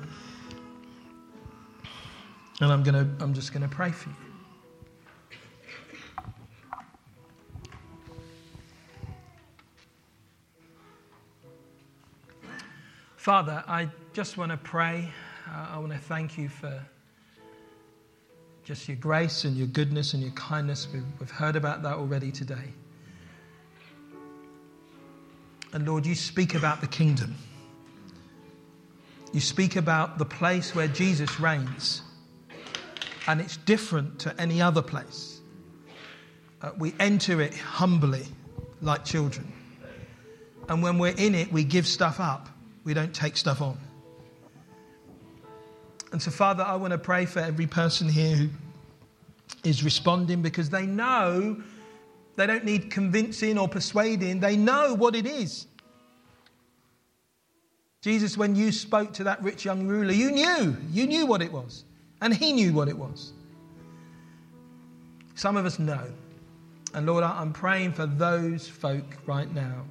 And 2.61 2.71
I'm, 2.71 2.85
gonna, 2.85 3.09
I'm 3.19 3.35
just 3.35 3.53
going 3.53 3.69
to 3.69 3.75
pray 3.75 3.91
for 3.91 4.11
you. 4.11 4.30
Father, 13.21 13.63
I 13.69 13.91
just 14.15 14.39
want 14.39 14.51
to 14.51 14.57
pray. 14.57 15.07
Uh, 15.47 15.73
I 15.73 15.79
want 15.79 15.93
to 15.93 15.99
thank 15.99 16.39
you 16.39 16.49
for 16.49 16.83
just 18.65 18.89
your 18.89 18.97
grace 18.97 19.45
and 19.45 19.59
your 19.59 19.67
goodness 19.67 20.15
and 20.15 20.23
your 20.23 20.33
kindness. 20.33 20.89
We've, 20.91 21.05
we've 21.19 21.31
heard 21.31 21.55
about 21.55 21.83
that 21.83 21.97
already 21.97 22.33
today. 22.33 22.73
And 25.75 25.87
Lord, 25.87 26.07
you 26.07 26.15
speak 26.15 26.55
about 26.55 26.81
the 26.81 26.87
kingdom. 26.87 27.35
You 29.35 29.41
speak 29.41 29.77
about 29.77 30.17
the 30.17 30.25
place 30.25 30.75
where 30.75 30.89
Jesus 30.89 31.39
reigns, 31.39 32.01
and 33.27 33.39
it's 33.39 33.59
different 33.59 34.19
to 34.21 34.35
any 34.41 34.63
other 34.63 34.81
place. 34.81 35.43
Uh, 36.63 36.71
we 36.79 36.95
enter 36.99 37.43
it 37.43 37.55
humbly, 37.55 38.25
like 38.81 39.05
children. 39.05 39.53
And 40.71 40.83
when 40.83 40.97
we're 40.97 41.17
in 41.19 41.35
it, 41.35 41.53
we 41.53 41.65
give 41.65 41.87
stuff 41.87 42.19
up, 42.19 42.49
we 42.85 42.95
don't 42.95 43.15
take 43.15 43.37
stuff 43.37 43.61
on. 43.61 43.79
And 46.13 46.21
so, 46.21 46.31
Father, 46.31 46.65
I 46.65 46.75
want 46.77 46.93
to 46.93 46.99
pray 46.99 47.25
for 47.27 47.39
every 47.39 47.67
person 47.67 48.09
here 48.09 48.37
who 48.37 48.49
is 49.63 49.85
responding 49.85 50.43
because 50.43 50.71
they 50.71 50.87
know 50.87 51.63
they 52.37 52.47
don't 52.47 52.65
need 52.65 52.91
convincing 52.91 53.59
or 53.59 53.69
persuading, 53.69 54.41
they 54.41 54.57
know 54.57 54.95
what 54.95 55.15
it 55.15 55.27
is. 55.27 55.67
Jesus, 58.01 58.37
when 58.37 58.57
you 58.57 58.73
spoke 58.73 59.13
to 59.15 59.25
that 59.25 59.43
rich 59.43 59.65
young 59.65 59.87
ruler, 59.87 60.13
you 60.13 60.31
knew, 60.31 60.77
you 60.91 61.07
knew 61.07 61.27
what 61.27 61.43
it 61.43 61.53
was, 61.53 61.85
and 62.23 62.35
he 62.35 62.53
knew 62.53 62.73
what 62.73 62.89
it 62.89 62.97
was. 62.97 63.33
Some 65.35 65.57
of 65.57 65.67
us 65.67 65.79
know. 65.79 66.07
And 66.95 67.07
Lord, 67.07 67.23
I'm 67.23 67.53
praying 67.53 67.93
for 67.93 68.07
those 68.07 68.67
folk 68.67 69.05
right 69.27 69.53
now. 69.55 69.85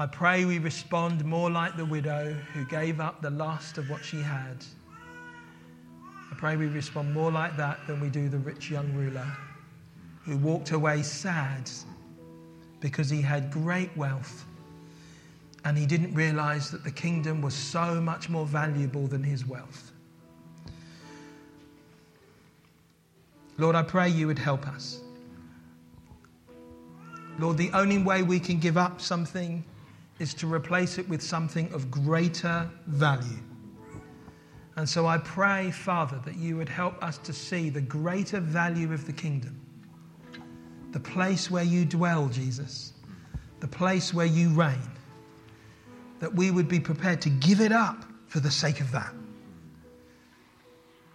I 0.00 0.06
pray 0.06 0.44
we 0.44 0.60
respond 0.60 1.24
more 1.24 1.50
like 1.50 1.76
the 1.76 1.84
widow 1.84 2.32
who 2.54 2.64
gave 2.66 3.00
up 3.00 3.20
the 3.20 3.30
last 3.30 3.78
of 3.78 3.90
what 3.90 4.04
she 4.04 4.22
had. 4.22 4.64
I 6.30 6.36
pray 6.36 6.56
we 6.56 6.66
respond 6.66 7.12
more 7.12 7.32
like 7.32 7.56
that 7.56 7.84
than 7.88 8.00
we 8.00 8.08
do 8.08 8.28
the 8.28 8.38
rich 8.38 8.70
young 8.70 8.92
ruler 8.94 9.26
who 10.24 10.36
walked 10.36 10.70
away 10.70 11.02
sad 11.02 11.68
because 12.78 13.10
he 13.10 13.20
had 13.20 13.50
great 13.50 13.90
wealth 13.96 14.44
and 15.64 15.76
he 15.76 15.84
didn't 15.84 16.14
realize 16.14 16.70
that 16.70 16.84
the 16.84 16.92
kingdom 16.92 17.42
was 17.42 17.54
so 17.54 18.00
much 18.00 18.28
more 18.28 18.46
valuable 18.46 19.08
than 19.08 19.24
his 19.24 19.46
wealth. 19.46 19.90
Lord, 23.56 23.74
I 23.74 23.82
pray 23.82 24.08
you 24.08 24.28
would 24.28 24.38
help 24.38 24.68
us. 24.68 25.00
Lord, 27.40 27.56
the 27.56 27.72
only 27.72 27.98
way 27.98 28.22
we 28.22 28.38
can 28.38 28.60
give 28.60 28.76
up 28.76 29.00
something 29.00 29.64
is 30.18 30.34
to 30.34 30.52
replace 30.52 30.98
it 30.98 31.08
with 31.08 31.22
something 31.22 31.72
of 31.72 31.90
greater 31.90 32.68
value. 32.86 33.38
And 34.76 34.88
so 34.88 35.06
I 35.06 35.18
pray, 35.18 35.70
Father, 35.70 36.20
that 36.24 36.36
you 36.36 36.56
would 36.56 36.68
help 36.68 37.02
us 37.02 37.18
to 37.18 37.32
see 37.32 37.68
the 37.68 37.80
greater 37.80 38.40
value 38.40 38.92
of 38.92 39.06
the 39.06 39.12
kingdom, 39.12 39.60
the 40.92 41.00
place 41.00 41.50
where 41.50 41.64
you 41.64 41.84
dwell, 41.84 42.28
Jesus, 42.28 42.92
the 43.60 43.68
place 43.68 44.14
where 44.14 44.26
you 44.26 44.50
reign 44.50 44.90
that 46.20 46.34
we 46.34 46.50
would 46.50 46.68
be 46.68 46.80
prepared 46.80 47.20
to 47.22 47.30
give 47.30 47.60
it 47.60 47.72
up 47.72 48.04
for 48.26 48.40
the 48.40 48.50
sake 48.50 48.80
of 48.80 48.90
that. 48.92 49.12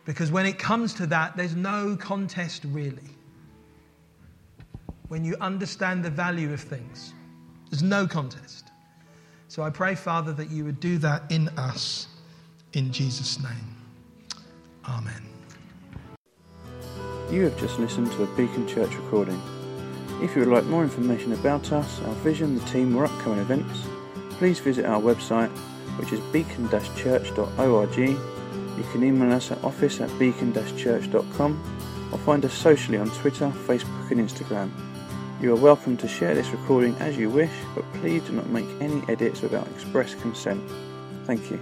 Because 0.05 0.31
when 0.31 0.45
it 0.45 0.59
comes 0.59 0.93
to 0.95 1.07
that, 1.07 1.37
there's 1.37 1.55
no 1.55 1.95
contest 1.95 2.63
really. 2.65 3.09
When 5.07 5.23
you 5.23 5.35
understand 5.39 6.03
the 6.03 6.09
value 6.09 6.51
of 6.51 6.59
things, 6.59 7.13
there's 7.69 7.83
no 7.83 8.07
contest. 8.07 8.71
So 9.53 9.61
I 9.61 9.69
pray, 9.69 9.93
Father, 9.93 10.33
that 10.33 10.49
you 10.49 10.65
would 10.65 10.79
do 10.79 10.97
that 10.97 11.31
in 11.31 11.47
us 11.49 12.07
in 12.73 12.91
Jesus' 12.91 13.37
name. 13.37 13.77
Amen. 14.83 15.21
You 17.29 17.43
have 17.43 17.59
just 17.59 17.77
listened 17.77 18.11
to 18.13 18.23
a 18.23 18.35
Beacon 18.35 18.67
Church 18.67 18.95
recording. 18.95 19.39
If 20.23 20.35
you 20.35 20.39
would 20.39 20.49
like 20.49 20.63
more 20.63 20.81
information 20.81 21.33
about 21.33 21.71
us, 21.71 22.01
our 22.01 22.15
vision, 22.15 22.55
the 22.57 22.65
team, 22.65 22.95
or 22.95 23.05
upcoming 23.05 23.37
events, 23.41 23.83
please 24.39 24.57
visit 24.57 24.85
our 24.85 24.99
website, 24.99 25.51
which 25.99 26.11
is 26.11 26.19
beacon-church.org. 26.31 27.97
You 27.99 28.83
can 28.91 29.03
email 29.03 29.31
us 29.31 29.51
at 29.51 29.63
office 29.63 30.01
at 30.01 30.09
beacon-church.com 30.17 32.09
or 32.11 32.17
find 32.17 32.43
us 32.43 32.55
socially 32.55 32.97
on 32.97 33.11
Twitter, 33.11 33.53
Facebook, 33.67 34.09
and 34.09 34.19
Instagram. 34.19 34.71
You 35.43 35.51
are 35.51 35.57
welcome 35.57 35.97
to 35.97 36.07
share 36.07 36.33
this 36.35 36.47
recording 36.51 36.95
as 37.01 37.17
you 37.17 37.29
wish, 37.29 37.51
but 37.75 37.83
please 37.95 38.23
do 38.23 38.31
not 38.31 38.47
make 38.47 38.63
any 38.79 39.03
edits 39.09 39.41
without 39.41 39.67
express 39.67 40.15
consent. 40.15 40.63
Thank 41.25 41.51
you. 41.51 41.59